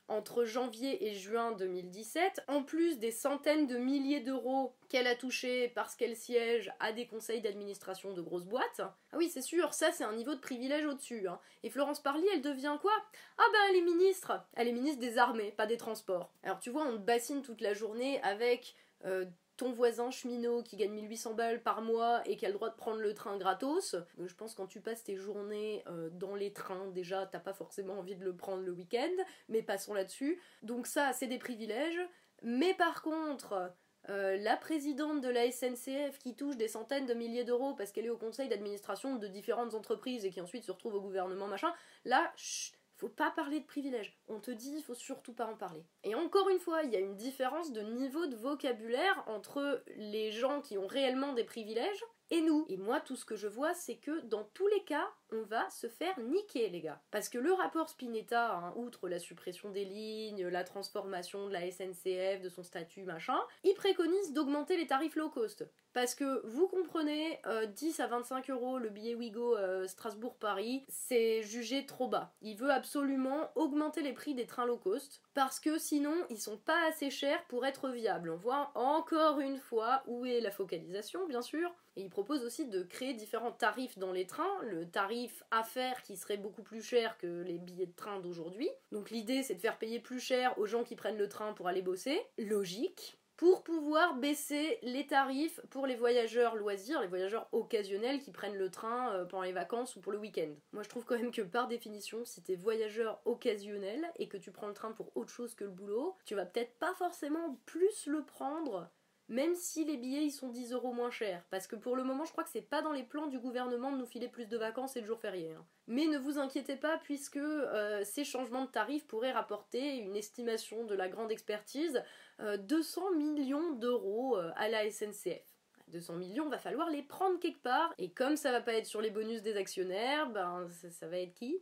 entre 0.08 0.44
janvier 0.44 1.06
et 1.06 1.14
juin 1.14 1.52
2017, 1.52 2.44
en 2.48 2.62
plus 2.62 2.98
des 2.98 3.10
centaines 3.10 3.66
de 3.66 3.76
milliers 3.76 4.20
d'euros 4.20 4.72
qu'elle 4.88 5.06
a 5.06 5.14
touchés 5.14 5.68
parce 5.68 5.94
qu'elle 5.94 6.16
siège 6.16 6.72
à 6.80 6.92
des 6.92 7.06
conseils 7.06 7.40
d'administration 7.40 8.12
de 8.12 8.20
grosses 8.22 8.46
boîtes. 8.46 8.80
Ah 8.80 9.16
oui, 9.16 9.28
c'est 9.28 9.42
sûr, 9.42 9.74
ça 9.74 9.92
c'est 9.92 10.04
un 10.04 10.14
niveau 10.14 10.34
de 10.34 10.40
privilège 10.40 10.86
au-dessus. 10.86 11.28
Hein. 11.28 11.38
Et 11.62 11.70
Florence 11.70 12.00
Parly, 12.02 12.26
elle 12.32 12.42
devient 12.42 12.76
quoi? 12.80 12.92
Ah 13.36 13.44
ben 13.52 13.58
elle 13.70 13.76
est 13.76 13.82
ministre 13.82 14.32
Elle 14.54 14.68
est 14.68 14.72
ministre 14.72 15.00
des 15.00 15.18
armées, 15.18 15.52
pas 15.56 15.66
des 15.66 15.76
transports. 15.76 16.32
Alors 16.42 16.60
tu 16.60 16.70
vois, 16.70 16.84
on 16.84 16.92
te 16.92 17.02
bassine 17.02 17.42
toute 17.42 17.60
la 17.60 17.74
journée 17.74 18.20
avec 18.22 18.74
euh, 19.04 19.26
ton 19.58 19.72
voisin 19.72 20.10
cheminot 20.10 20.62
qui 20.62 20.76
gagne 20.76 20.92
1800 20.92 21.34
balles 21.34 21.62
par 21.62 21.82
mois 21.82 22.22
et 22.26 22.36
qui 22.36 22.46
a 22.46 22.48
le 22.48 22.54
droit 22.54 22.70
de 22.70 22.76
prendre 22.76 23.00
le 23.00 23.12
train 23.12 23.36
gratos. 23.36 23.96
Je 24.18 24.34
pense 24.34 24.54
quand 24.54 24.66
tu 24.66 24.80
passes 24.80 25.04
tes 25.04 25.16
journées 25.16 25.82
euh, 25.88 26.08
dans 26.10 26.34
les 26.34 26.52
trains, 26.52 26.86
déjà 26.86 27.26
t'as 27.26 27.40
pas 27.40 27.52
forcément 27.52 27.98
envie 27.98 28.16
de 28.16 28.24
le 28.24 28.34
prendre 28.34 28.62
le 28.62 28.72
week-end, 28.72 29.10
mais 29.48 29.62
passons 29.62 29.92
là-dessus. 29.92 30.40
Donc 30.62 30.86
ça, 30.86 31.12
c'est 31.12 31.26
des 31.26 31.38
privilèges. 31.38 32.00
Mais 32.42 32.72
par 32.74 33.02
contre, 33.02 33.72
euh, 34.10 34.36
la 34.38 34.56
présidente 34.56 35.20
de 35.20 35.28
la 35.28 35.50
SNCF 35.50 36.18
qui 36.18 36.36
touche 36.36 36.56
des 36.56 36.68
centaines 36.68 37.06
de 37.06 37.14
milliers 37.14 37.44
d'euros 37.44 37.74
parce 37.74 37.90
qu'elle 37.90 38.06
est 38.06 38.10
au 38.10 38.16
conseil 38.16 38.48
d'administration 38.48 39.16
de 39.16 39.26
différentes 39.26 39.74
entreprises 39.74 40.24
et 40.24 40.30
qui 40.30 40.40
ensuite 40.40 40.64
se 40.64 40.72
retrouve 40.72 40.94
au 40.94 41.00
gouvernement, 41.00 41.48
machin, 41.48 41.74
là, 42.04 42.32
chut, 42.36 42.77
faut 42.98 43.08
pas 43.08 43.30
parler 43.30 43.60
de 43.60 43.66
privilèges. 43.66 44.18
On 44.28 44.40
te 44.40 44.50
dit, 44.50 44.74
il 44.76 44.82
faut 44.82 44.94
surtout 44.94 45.32
pas 45.32 45.46
en 45.46 45.56
parler. 45.56 45.84
Et 46.02 46.14
encore 46.14 46.48
une 46.48 46.58
fois, 46.58 46.82
il 46.82 46.90
y 46.90 46.96
a 46.96 47.00
une 47.00 47.16
différence 47.16 47.72
de 47.72 47.80
niveau 47.80 48.26
de 48.26 48.36
vocabulaire 48.36 49.22
entre 49.26 49.84
les 49.96 50.32
gens 50.32 50.60
qui 50.60 50.76
ont 50.76 50.88
réellement 50.88 51.32
des 51.32 51.44
privilèges 51.44 52.04
et 52.30 52.40
nous. 52.40 52.66
Et 52.68 52.76
moi, 52.76 53.00
tout 53.00 53.16
ce 53.16 53.24
que 53.24 53.36
je 53.36 53.46
vois, 53.46 53.72
c'est 53.74 53.96
que 53.96 54.20
dans 54.22 54.44
tous 54.52 54.66
les 54.66 54.82
cas, 54.84 55.08
on 55.32 55.42
va 55.42 55.68
se 55.70 55.86
faire 55.86 56.18
niquer, 56.20 56.68
les 56.68 56.80
gars. 56.80 57.00
Parce 57.10 57.28
que 57.28 57.38
le 57.38 57.52
rapport 57.52 57.88
Spinetta, 57.88 58.54
hein, 58.54 58.72
outre 58.76 59.08
la 59.08 59.18
suppression 59.18 59.70
des 59.70 59.84
lignes, 59.84 60.46
la 60.48 60.64
transformation 60.64 61.46
de 61.46 61.52
la 61.52 61.70
SNCF, 61.70 62.40
de 62.42 62.48
son 62.48 62.62
statut, 62.62 63.02
machin, 63.02 63.38
il 63.64 63.74
préconise 63.74 64.32
d'augmenter 64.32 64.76
les 64.76 64.86
tarifs 64.86 65.16
low 65.16 65.30
cost. 65.30 65.64
Parce 65.94 66.14
que 66.14 66.46
vous 66.46 66.68
comprenez, 66.68 67.40
10 67.74 68.00
euh, 68.00 68.04
à 68.04 68.06
25 68.06 68.50
euros 68.50 68.78
le 68.78 68.88
billet 68.88 69.14
Wigo 69.14 69.56
euh, 69.56 69.86
Strasbourg-Paris, 69.86 70.84
c'est 70.88 71.42
jugé 71.42 71.86
trop 71.86 72.08
bas. 72.08 72.32
Il 72.42 72.56
veut 72.56 72.70
absolument 72.70 73.50
augmenter 73.56 74.02
les 74.02 74.12
prix 74.12 74.34
des 74.34 74.46
trains 74.46 74.66
low 74.66 74.76
cost 74.76 75.22
parce 75.34 75.58
que 75.58 75.78
sinon 75.78 76.14
ils 76.30 76.40
sont 76.40 76.58
pas 76.58 76.86
assez 76.88 77.10
chers 77.10 77.42
pour 77.46 77.66
être 77.66 77.88
viables. 77.88 78.30
On 78.30 78.36
voit 78.36 78.70
encore 78.74 79.40
une 79.40 79.58
fois 79.58 80.02
où 80.06 80.24
est 80.24 80.40
la 80.40 80.50
focalisation, 80.50 81.26
bien 81.26 81.42
sûr. 81.42 81.74
Et 81.96 82.02
il 82.02 82.10
propose 82.10 82.44
aussi 82.44 82.66
de 82.66 82.84
créer 82.84 83.12
différents 83.14 83.50
tarifs 83.50 83.98
dans 83.98 84.12
les 84.12 84.24
trains. 84.24 84.62
Le 84.62 84.88
tarif 84.88 85.17
affaire 85.50 86.02
qui 86.02 86.16
serait 86.16 86.36
beaucoup 86.36 86.62
plus 86.62 86.82
cher 86.82 87.18
que 87.18 87.42
les 87.42 87.58
billets 87.58 87.86
de 87.86 87.96
train 87.96 88.20
d'aujourd'hui. 88.20 88.68
Donc 88.92 89.10
l'idée 89.10 89.42
c'est 89.42 89.54
de 89.54 89.60
faire 89.60 89.78
payer 89.78 90.00
plus 90.00 90.20
cher 90.20 90.58
aux 90.58 90.66
gens 90.66 90.84
qui 90.84 90.96
prennent 90.96 91.18
le 91.18 91.28
train 91.28 91.52
pour 91.52 91.68
aller 91.68 91.82
bosser. 91.82 92.20
Logique 92.38 93.18
pour 93.38 93.62
pouvoir 93.62 94.16
baisser 94.16 94.80
les 94.82 95.06
tarifs 95.06 95.60
pour 95.70 95.86
les 95.86 95.94
voyageurs 95.94 96.56
loisirs, 96.56 97.00
les 97.00 97.06
voyageurs 97.06 97.48
occasionnels 97.52 98.18
qui 98.18 98.32
prennent 98.32 98.58
le 98.58 98.68
train 98.68 99.12
euh, 99.12 99.24
pendant 99.24 99.44
les 99.44 99.52
vacances 99.52 99.94
ou 99.94 100.00
pour 100.00 100.10
le 100.10 100.18
week-end. 100.18 100.50
Moi 100.72 100.82
je 100.82 100.88
trouve 100.88 101.04
quand 101.04 101.16
même 101.16 101.30
que 101.30 101.42
par 101.42 101.68
définition, 101.68 102.24
si 102.24 102.42
t'es 102.42 102.56
voyageur 102.56 103.20
occasionnel 103.26 104.04
et 104.16 104.26
que 104.26 104.36
tu 104.36 104.50
prends 104.50 104.66
le 104.66 104.74
train 104.74 104.90
pour 104.90 105.16
autre 105.16 105.30
chose 105.30 105.54
que 105.54 105.62
le 105.62 105.70
boulot, 105.70 106.16
tu 106.24 106.34
vas 106.34 106.46
peut-être 106.46 106.74
pas 106.80 106.94
forcément 106.94 107.60
plus 107.64 108.06
le 108.06 108.24
prendre 108.24 108.90
même 109.28 109.54
si 109.54 109.84
les 109.84 109.96
billets 109.96 110.24
ils 110.24 110.30
sont 110.30 110.48
10 110.48 110.72
euros 110.72 110.92
moins 110.92 111.10
chers. 111.10 111.44
Parce 111.50 111.66
que 111.66 111.76
pour 111.76 111.96
le 111.96 112.04
moment, 112.04 112.24
je 112.24 112.32
crois 112.32 112.44
que 112.44 112.50
c'est 112.50 112.62
pas 112.62 112.82
dans 112.82 112.92
les 112.92 113.02
plans 113.02 113.26
du 113.26 113.38
gouvernement 113.38 113.92
de 113.92 113.98
nous 113.98 114.06
filer 114.06 114.28
plus 114.28 114.46
de 114.46 114.56
vacances 114.56 114.96
et 114.96 115.02
de 115.02 115.06
jours 115.06 115.20
fériés. 115.20 115.52
Hein. 115.52 115.64
Mais 115.86 116.06
ne 116.06 116.18
vous 116.18 116.38
inquiétez 116.38 116.76
pas, 116.76 116.98
puisque 116.98 117.36
euh, 117.36 118.02
ces 118.04 118.24
changements 118.24 118.64
de 118.64 118.70
tarifs 118.70 119.06
pourraient 119.06 119.32
rapporter 119.32 119.96
une 119.96 120.16
estimation 120.16 120.84
de 120.84 120.94
la 120.94 121.08
grande 121.08 121.30
expertise 121.30 122.02
200 122.40 123.02
euh, 123.02 123.16
millions 123.16 123.72
d'euros 123.72 124.38
euh, 124.38 124.50
à 124.56 124.68
la 124.68 124.90
SNCF. 124.90 125.42
200 125.88 126.16
millions, 126.16 126.48
va 126.48 126.58
falloir 126.58 126.90
les 126.90 127.02
prendre 127.02 127.38
quelque 127.38 127.62
part. 127.62 127.94
Et 127.98 128.10
comme 128.10 128.36
ça 128.36 128.52
va 128.52 128.60
pas 128.60 128.74
être 128.74 128.86
sur 128.86 129.00
les 129.00 129.10
bonus 129.10 129.42
des 129.42 129.56
actionnaires, 129.56 130.28
ben 130.30 130.68
ça, 130.90 131.08
va 131.08 131.18
être 131.18 131.34
qui? 131.34 131.58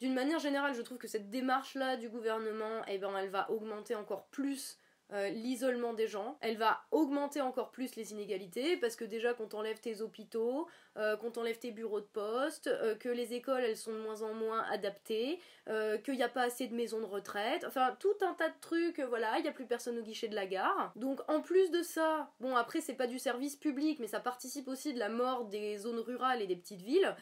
D'une 0.00 0.12
manière 0.12 0.38
générale, 0.38 0.74
je 0.74 0.82
trouve 0.82 0.98
que 0.98 1.08
cette 1.08 1.30
démarche-là 1.30 1.96
du 1.96 2.08
gouvernement, 2.10 2.82
eh 2.88 2.98
ben, 2.98 3.16
elle 3.16 3.30
va 3.30 3.50
augmenter 3.50 3.94
encore 3.94 4.26
plus 4.26 4.78
euh, 5.12 5.28
l'isolement 5.28 5.92
des 5.92 6.06
gens. 6.06 6.38
Elle 6.40 6.56
va 6.56 6.80
augmenter 6.90 7.40
encore 7.40 7.70
plus 7.70 7.94
les 7.94 8.12
inégalités 8.12 8.76
parce 8.78 8.96
que 8.96 9.04
déjà 9.04 9.34
qu'on 9.34 9.46
t'enlève 9.46 9.78
tes 9.78 10.00
hôpitaux, 10.00 10.66
euh, 10.96 11.16
qu'on 11.16 11.30
t'enlève 11.30 11.58
tes 11.58 11.70
bureaux 11.70 12.00
de 12.00 12.06
poste, 12.06 12.68
euh, 12.68 12.94
que 12.94 13.10
les 13.10 13.34
écoles 13.34 13.62
elles 13.64 13.76
sont 13.76 13.92
de 13.92 13.98
moins 13.98 14.22
en 14.22 14.32
moins 14.32 14.64
adaptées, 14.70 15.38
qu'il 16.04 16.14
n'y 16.16 16.22
a 16.22 16.28
pas 16.28 16.42
assez 16.42 16.66
de 16.66 16.74
maisons 16.74 17.00
de 17.00 17.06
retraite, 17.06 17.64
enfin 17.66 17.96
tout 17.98 18.12
un 18.20 18.34
tas 18.34 18.48
de 18.50 18.60
trucs, 18.60 19.00
voilà, 19.00 19.38
il 19.38 19.42
n'y 19.42 19.48
a 19.48 19.52
plus 19.52 19.64
personne 19.64 19.98
au 19.98 20.02
guichet 20.02 20.28
de 20.28 20.34
la 20.34 20.46
gare. 20.46 20.92
Donc 20.94 21.20
en 21.26 21.40
plus 21.40 21.70
de 21.70 21.82
ça, 21.82 22.30
bon 22.40 22.54
après 22.54 22.82
c'est 22.82 22.94
pas 22.94 23.06
du 23.06 23.18
service 23.18 23.56
public 23.56 23.98
mais 23.98 24.06
ça 24.06 24.20
participe 24.20 24.68
aussi 24.68 24.92
de 24.92 24.98
la 24.98 25.08
mort 25.08 25.46
des 25.46 25.78
zones 25.78 26.00
rurales 26.00 26.42
et 26.42 26.46
des 26.46 26.56
petites 26.56 26.82
villes, 26.82 27.16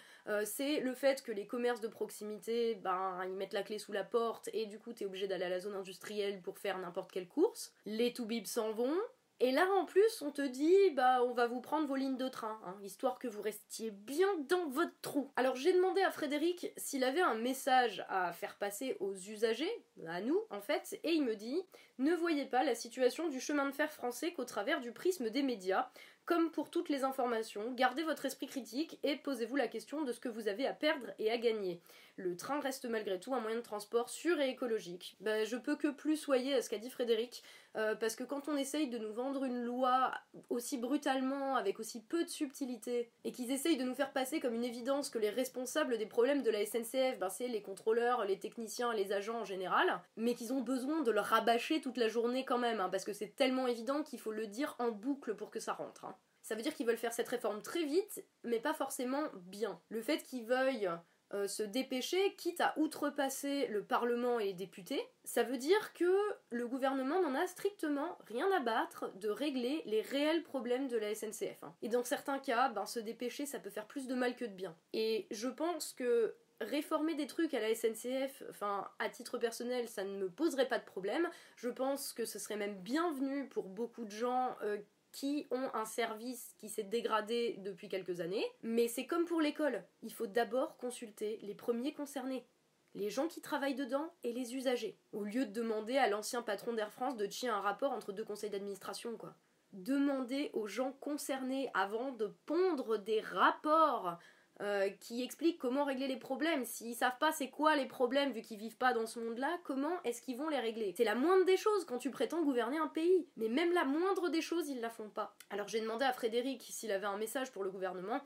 c'est 0.44 0.80
le 0.80 0.94
fait 0.94 1.22
que 1.22 1.32
les 1.32 1.46
commerces 1.46 1.80
de 1.80 1.88
proximité, 1.88 2.74
ben 2.76 3.20
ils 3.24 3.35
mettent 3.35 3.52
la 3.52 3.62
clé 3.62 3.78
sous 3.78 3.92
la 3.92 4.04
porte 4.04 4.48
et 4.52 4.66
du 4.66 4.78
coup 4.78 4.92
t'es 4.92 5.04
obligé 5.04 5.26
d'aller 5.26 5.44
à 5.44 5.48
la 5.48 5.61
zone 5.61 5.74
industrielle 5.74 6.40
pour 6.40 6.58
faire 6.58 6.78
n'importe 6.78 7.11
quelle 7.12 7.28
course 7.28 7.72
les 7.87 8.12
toubibs 8.12 8.46
s'en 8.46 8.72
vont. 8.72 8.96
Et 9.44 9.50
là, 9.50 9.68
en 9.72 9.85
plus, 9.85 10.22
on 10.22 10.30
te 10.30 10.40
dit, 10.40 10.90
bah, 10.90 11.20
on 11.24 11.32
va 11.32 11.48
vous 11.48 11.61
prendre 11.61 11.88
vos 11.88 11.96
lignes 11.96 12.16
de 12.16 12.28
train, 12.28 12.61
hein, 12.64 12.76
histoire 12.85 13.18
que 13.18 13.26
vous 13.26 13.42
restiez 13.42 13.90
bien 13.90 14.28
dans 14.48 14.68
votre 14.68 14.94
trou. 15.02 15.32
Alors, 15.35 15.56
j'ai 15.56 15.72
demandé 15.72 16.00
à 16.00 16.12
Frédéric 16.12 16.72
s'il 16.76 17.02
avait 17.02 17.22
un 17.22 17.35
message 17.35 18.06
à 18.08 18.32
faire 18.32 18.54
passer 18.54 18.96
aux 19.00 19.14
usagers, 19.14 19.85
à 20.06 20.20
nous, 20.20 20.40
en 20.50 20.61
fait, 20.61 20.96
et 21.02 21.11
il 21.11 21.24
me 21.24 21.35
dit, 21.35 21.61
ne 21.98 22.14
voyez 22.14 22.44
pas 22.44 22.62
la 22.62 22.76
situation 22.76 23.28
du 23.28 23.40
chemin 23.40 23.66
de 23.66 23.74
fer 23.74 23.90
français 23.90 24.32
qu'au 24.32 24.44
travers 24.44 24.80
du 24.80 24.92
prisme 24.92 25.28
des 25.28 25.42
médias. 25.42 25.90
Comme 26.24 26.52
pour 26.52 26.70
toutes 26.70 26.88
les 26.88 27.02
informations, 27.02 27.72
gardez 27.72 28.04
votre 28.04 28.26
esprit 28.26 28.46
critique 28.46 28.98
et 29.02 29.16
posez-vous 29.16 29.56
la 29.56 29.66
question 29.66 30.02
de 30.02 30.12
ce 30.12 30.20
que 30.20 30.28
vous 30.28 30.46
avez 30.46 30.66
à 30.66 30.72
perdre 30.72 31.08
et 31.18 31.32
à 31.32 31.37
gagner. 31.37 31.80
Le 32.16 32.37
train 32.37 32.61
reste 32.61 32.85
malgré 32.85 33.18
tout 33.18 33.35
un 33.35 33.40
moyen 33.40 33.57
de 33.57 33.62
transport 33.62 34.11
sûr 34.11 34.38
et 34.38 34.51
écologique. 34.51 35.16
Ben, 35.20 35.46
je 35.46 35.57
peux 35.57 35.77
que 35.77 35.88
plus 35.88 36.18
soyer 36.18 36.55
à 36.55 36.61
ce 36.61 36.68
qu'a 36.68 36.77
dit 36.77 36.90
Frédéric, 36.90 37.42
euh, 37.75 37.94
parce 37.94 38.16
que 38.16 38.25
quand 38.25 38.48
on 38.48 38.57
essaye 38.57 38.90
de 38.90 38.98
nous 38.98 39.12
vendre 39.14 39.44
une 39.44 39.62
loi 39.62 40.12
aussi 40.51 40.77
brutalement, 40.77 41.57
avec 41.57 41.81
aussi 41.81 42.03
peu 42.03 42.22
de 42.22 42.29
subtilité, 42.29 43.11
et 43.25 43.33
qu'ils 43.33 43.51
essayent 43.51 43.79
de 43.79 43.85
nous 43.85 43.94
faire 43.94 44.12
passer 44.12 44.40
comme 44.40 44.55
une 44.55 44.64
évidence 44.64 45.09
que 45.09 45.18
les 45.18 45.31
responsables 45.31 45.96
des 45.96 46.07
problèmes 46.07 46.42
de 46.42 46.51
la 46.51 46.66
SNCF, 46.66 47.18
ben, 47.18 47.31
c'est 47.31 47.48
les 47.48 47.62
contrôleurs, 47.62 48.27
les 48.27 48.38
techniciens, 48.38 48.92
les 48.92 49.12
agents 49.12 49.40
en 49.40 49.44
général, 49.46 50.03
mais 50.16 50.35
qu'ils 50.35 50.53
ont 50.53 50.61
besoin 50.61 51.01
de 51.01 51.11
le 51.11 51.20
rabâcher 51.20 51.81
toute 51.81 51.96
la 51.96 52.09
journée 52.09 52.44
quand 52.44 52.59
même, 52.59 52.81
hein, 52.81 52.90
parce 52.90 53.05
que 53.05 53.14
c'est 53.14 53.35
tellement 53.37 53.66
évident 53.66 54.03
qu'il 54.03 54.20
faut 54.20 54.33
le 54.33 54.46
dire 54.46 54.77
en 54.79 54.90
boucle 54.90 55.35
pour 55.35 55.51
que 55.51 55.61
ça 55.61 55.72
rentre. 55.72 56.05
Hein. 56.05 56.14
Ça 56.42 56.57
veut 56.57 56.62
dire 56.62 56.75
qu'ils 56.75 56.87
veulent 56.87 56.96
faire 56.96 57.12
cette 57.12 57.29
réforme 57.29 57.62
très 57.62 57.85
vite, 57.85 58.25
mais 58.42 58.59
pas 58.59 58.75
forcément 58.75 59.22
bien. 59.46 59.81
Le 59.88 60.03
fait 60.03 60.22
qu'ils 60.22 60.44
veuillent 60.44 60.90
euh, 61.34 61.48
se 61.48 61.62
dépêcher, 61.62 62.34
quitte 62.36 62.60
à 62.60 62.74
outrepasser 62.76 63.66
le 63.68 63.82
Parlement 63.82 64.38
et 64.38 64.46
les 64.46 64.52
députés, 64.52 65.02
ça 65.24 65.42
veut 65.42 65.56
dire 65.56 65.92
que 65.94 66.12
le 66.50 66.66
gouvernement 66.66 67.22
n'en 67.22 67.34
a 67.34 67.46
strictement 67.46 68.18
rien 68.26 68.50
à 68.52 68.60
battre 68.60 69.12
de 69.16 69.28
régler 69.28 69.82
les 69.86 70.02
réels 70.02 70.42
problèmes 70.42 70.88
de 70.88 70.96
la 70.96 71.14
SNCF. 71.14 71.62
Hein. 71.62 71.74
Et 71.82 71.88
dans 71.88 72.04
certains 72.04 72.38
cas, 72.38 72.68
ben, 72.68 72.86
se 72.86 73.00
dépêcher, 73.00 73.46
ça 73.46 73.58
peut 73.58 73.70
faire 73.70 73.86
plus 73.86 74.06
de 74.06 74.14
mal 74.14 74.36
que 74.36 74.44
de 74.44 74.52
bien. 74.54 74.76
Et 74.92 75.26
je 75.30 75.48
pense 75.48 75.92
que 75.92 76.34
réformer 76.62 77.14
des 77.14 77.26
trucs 77.26 77.54
à 77.54 77.60
la 77.60 77.74
SNCF, 77.74 78.42
enfin 78.50 78.88
à 78.98 79.08
titre 79.08 79.38
personnel, 79.38 79.88
ça 79.88 80.04
ne 80.04 80.16
me 80.16 80.30
poserait 80.30 80.68
pas 80.68 80.78
de 80.78 80.84
problème. 80.84 81.28
Je 81.56 81.68
pense 81.68 82.12
que 82.12 82.24
ce 82.24 82.38
serait 82.38 82.56
même 82.56 82.76
bienvenu 82.76 83.48
pour 83.48 83.68
beaucoup 83.68 84.04
de 84.04 84.10
gens 84.10 84.56
euh, 84.62 84.78
qui 85.12 85.46
ont 85.51 85.70
un 85.75 85.85
service 85.85 86.55
qui 86.59 86.68
s'est 86.68 86.83
dégradé 86.83 87.57
depuis 87.59 87.88
quelques 87.88 88.20
années. 88.20 88.44
Mais 88.62 88.88
c'est 88.88 89.07
comme 89.07 89.27
pour 89.27 89.40
l'école, 89.40 89.85
il 90.03 90.12
faut 90.12 90.27
d'abord 90.27 90.77
consulter 90.79 91.38
les 91.42 91.55
premiers 91.55 91.92
concernés. 91.92 92.46
Les 92.94 93.09
gens 93.09 93.29
qui 93.29 93.40
travaillent 93.40 93.75
dedans 93.75 94.12
et 94.22 94.33
les 94.33 94.55
usagers. 94.55 94.98
Au 95.12 95.25
lieu 95.25 95.46
de 95.46 95.53
demander 95.53 95.96
à 95.96 96.09
l'ancien 96.09 96.42
patron 96.42 96.72
d'Air 96.72 96.92
France 96.92 97.16
de 97.16 97.29
chier 97.31 97.48
un 97.48 97.61
rapport 97.61 97.92
entre 97.92 98.12
deux 98.12 98.25
conseils 98.25 98.51
d'administration, 98.51 99.16
quoi. 99.16 99.35
Demandez 99.72 100.51
aux 100.53 100.66
gens 100.66 100.92
concernés 100.92 101.70
avant 101.72 102.12
de 102.12 102.27
pondre 102.44 102.98
des 102.98 103.20
rapports 103.20 104.18
euh, 104.62 104.88
qui 105.01 105.25
expliquent 105.25 105.59
comment 105.59 105.85
régler 105.85 106.07
les 106.07 106.16
problèmes. 106.16 106.64
S'ils 106.64 106.94
savent 106.94 107.18
pas 107.18 107.33
c'est 107.33 107.51
quoi 107.51 107.75
les 107.75 107.87
problèmes 107.87 108.31
vu 108.31 108.42
qu'ils 108.42 108.59
vivent 108.59 108.77
pas 108.77 108.92
dans 108.92 109.07
ce 109.07 109.18
monde-là, 109.18 109.59
comment 109.64 110.01
est-ce 110.05 110.22
qu'ils 110.22 110.37
vont 110.37 110.48
les 110.48 110.61
régler? 110.61 110.94
C'est 110.96 111.03
la 111.03 111.16
moindre 111.16 111.44
des 111.44 111.57
choses 111.57 111.85
quand 111.85 111.98
tu 111.98 112.11
prétends 112.11 112.44
gouverner 112.44 112.79
un 112.79 112.87
pays. 112.87 113.27
Mais 113.37 113.48
même 113.48 113.72
la 113.72 113.85
moindre 113.85 114.29
des 114.29 114.40
choses, 114.40 114.68
ils 114.68 114.81
la 114.81 114.88
font 114.88 115.09
pas. 115.09 115.37
Alors 115.51 115.66
j'ai 115.66 115.81
demandé 115.81 116.05
à 116.05 116.12
Frédéric 116.12 116.62
s'il 116.62 116.92
avait 116.92 117.07
un 117.07 117.16
message 117.16 117.51
pour 117.51 117.64
le 117.64 117.70
gouvernement. 117.70 118.20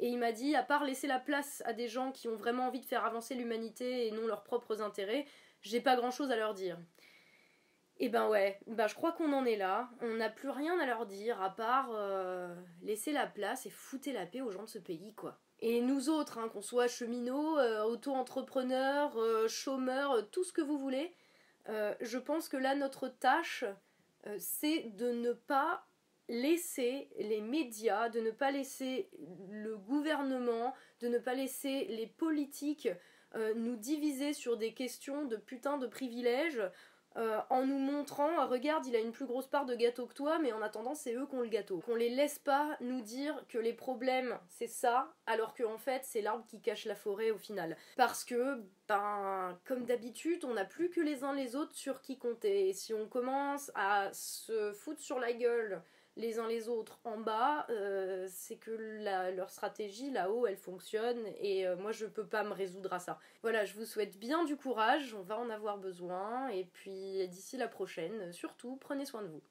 Et 0.00 0.08
il 0.08 0.18
m'a 0.18 0.32
dit, 0.32 0.56
à 0.56 0.62
part 0.62 0.84
laisser 0.84 1.06
la 1.06 1.18
place 1.18 1.62
à 1.66 1.74
des 1.74 1.88
gens 1.88 2.10
qui 2.10 2.26
ont 2.26 2.36
vraiment 2.36 2.68
envie 2.68 2.80
de 2.80 2.86
faire 2.86 3.04
avancer 3.04 3.34
l'humanité 3.34 4.06
et 4.06 4.12
non 4.12 4.26
leurs 4.26 4.44
propres 4.44 4.80
intérêts, 4.80 5.26
j'ai 5.60 5.82
pas 5.82 5.96
grand 5.96 6.10
chose 6.10 6.30
à 6.30 6.36
leur 6.36 6.54
dire. 6.54 6.78
Et 7.98 8.06
eh 8.06 8.08
ben 8.08 8.28
ouais, 8.28 8.58
ben 8.66 8.88
je 8.88 8.94
crois 8.94 9.12
qu'on 9.12 9.32
en 9.32 9.44
est 9.44 9.56
là. 9.56 9.90
On 10.00 10.14
n'a 10.14 10.30
plus 10.30 10.48
rien 10.48 10.78
à 10.80 10.86
leur 10.86 11.04
dire 11.04 11.40
à 11.42 11.50
part 11.50 11.90
euh, 11.92 12.52
laisser 12.80 13.12
la 13.12 13.26
place 13.26 13.66
et 13.66 13.70
foutre 13.70 14.08
la 14.10 14.24
paix 14.26 14.40
aux 14.40 14.50
gens 14.50 14.64
de 14.64 14.68
ce 14.68 14.78
pays, 14.78 15.14
quoi. 15.14 15.38
Et 15.64 15.80
nous 15.80 16.10
autres, 16.10 16.38
hein, 16.38 16.48
qu'on 16.48 16.60
soit 16.60 16.88
cheminots, 16.88 17.56
euh, 17.56 17.84
auto-entrepreneurs, 17.84 19.16
euh, 19.16 19.46
chômeurs, 19.46 20.10
euh, 20.10 20.22
tout 20.22 20.42
ce 20.42 20.52
que 20.52 20.60
vous 20.60 20.76
voulez, 20.78 21.14
je 22.00 22.18
pense 22.18 22.48
que 22.48 22.56
là, 22.56 22.74
notre 22.74 23.06
tâche, 23.06 23.64
c'est 24.36 24.96
de 24.96 25.12
ne 25.12 25.32
pas 25.32 25.86
laisser 26.28 27.08
les 27.20 27.40
médias, 27.40 28.08
de 28.08 28.18
ne 28.18 28.32
pas 28.32 28.50
laisser 28.50 29.08
le 29.48 29.76
gouvernement, 29.76 30.74
de 31.00 31.06
ne 31.06 31.18
pas 31.18 31.34
laisser 31.34 31.84
les 31.84 32.08
politiques 32.08 32.88
nous 33.54 33.76
diviser 33.76 34.32
sur 34.32 34.56
des 34.56 34.74
questions 34.74 35.24
de 35.24 35.36
putain 35.36 35.78
de 35.78 35.86
privilèges 35.86 36.60
euh, 37.16 37.40
en 37.50 37.66
nous 37.66 37.78
montrant, 37.78 38.30
ah, 38.38 38.46
regarde, 38.46 38.86
il 38.86 38.96
a 38.96 39.00
une 39.00 39.12
plus 39.12 39.26
grosse 39.26 39.46
part 39.46 39.66
de 39.66 39.74
gâteau 39.74 40.06
que 40.06 40.14
toi, 40.14 40.38
mais 40.38 40.52
en 40.52 40.62
attendant, 40.62 40.94
c'est 40.94 41.14
eux 41.14 41.26
qui 41.26 41.34
ont 41.34 41.42
le 41.42 41.48
gâteau. 41.48 41.80
Qu'on 41.80 41.94
les 41.94 42.08
laisse 42.08 42.38
pas 42.38 42.76
nous 42.80 43.00
dire 43.00 43.44
que 43.48 43.58
les 43.58 43.72
problèmes, 43.72 44.38
c'est 44.48 44.66
ça, 44.66 45.12
alors 45.26 45.54
qu'en 45.54 45.74
en 45.74 45.78
fait, 45.78 46.02
c'est 46.04 46.22
l'arbre 46.22 46.44
qui 46.46 46.60
cache 46.60 46.84
la 46.84 46.94
forêt 46.94 47.30
au 47.30 47.38
final. 47.38 47.76
Parce 47.96 48.24
que, 48.24 48.62
ben, 48.88 49.58
comme 49.64 49.84
d'habitude, 49.84 50.44
on 50.44 50.54
n'a 50.54 50.64
plus 50.64 50.90
que 50.90 51.00
les 51.00 51.24
uns 51.24 51.34
les 51.34 51.56
autres 51.56 51.74
sur 51.74 52.00
qui 52.00 52.18
compter. 52.18 52.68
Et 52.68 52.72
si 52.72 52.94
on 52.94 53.06
commence 53.06 53.70
à 53.74 54.10
se 54.12 54.72
foutre 54.72 55.00
sur 55.00 55.18
la 55.18 55.32
gueule 55.32 55.82
les 56.16 56.38
uns 56.38 56.48
les 56.48 56.68
autres 56.68 57.00
en 57.04 57.18
bas, 57.18 57.66
euh, 57.70 58.26
c'est 58.30 58.56
que 58.56 58.70
leur 59.34 59.50
stratégie 59.50 60.10
là-haut, 60.10 60.46
elle 60.46 60.56
fonctionne 60.56 61.26
et 61.40 61.66
euh, 61.66 61.76
moi 61.76 61.92
je 61.92 62.06
peux 62.06 62.26
pas 62.26 62.44
me 62.44 62.52
résoudre 62.52 62.92
à 62.92 62.98
ça. 62.98 63.18
Voilà, 63.42 63.64
je 63.64 63.74
vous 63.74 63.84
souhaite 63.84 64.18
bien 64.18 64.44
du 64.44 64.56
courage, 64.56 65.14
on 65.14 65.22
va 65.22 65.38
en 65.38 65.50
avoir 65.50 65.78
besoin 65.78 66.48
et 66.48 66.64
puis 66.64 67.26
d'ici 67.28 67.56
la 67.56 67.68
prochaine, 67.68 68.32
surtout 68.32 68.76
prenez 68.76 69.04
soin 69.04 69.22
de 69.22 69.28
vous. 69.28 69.42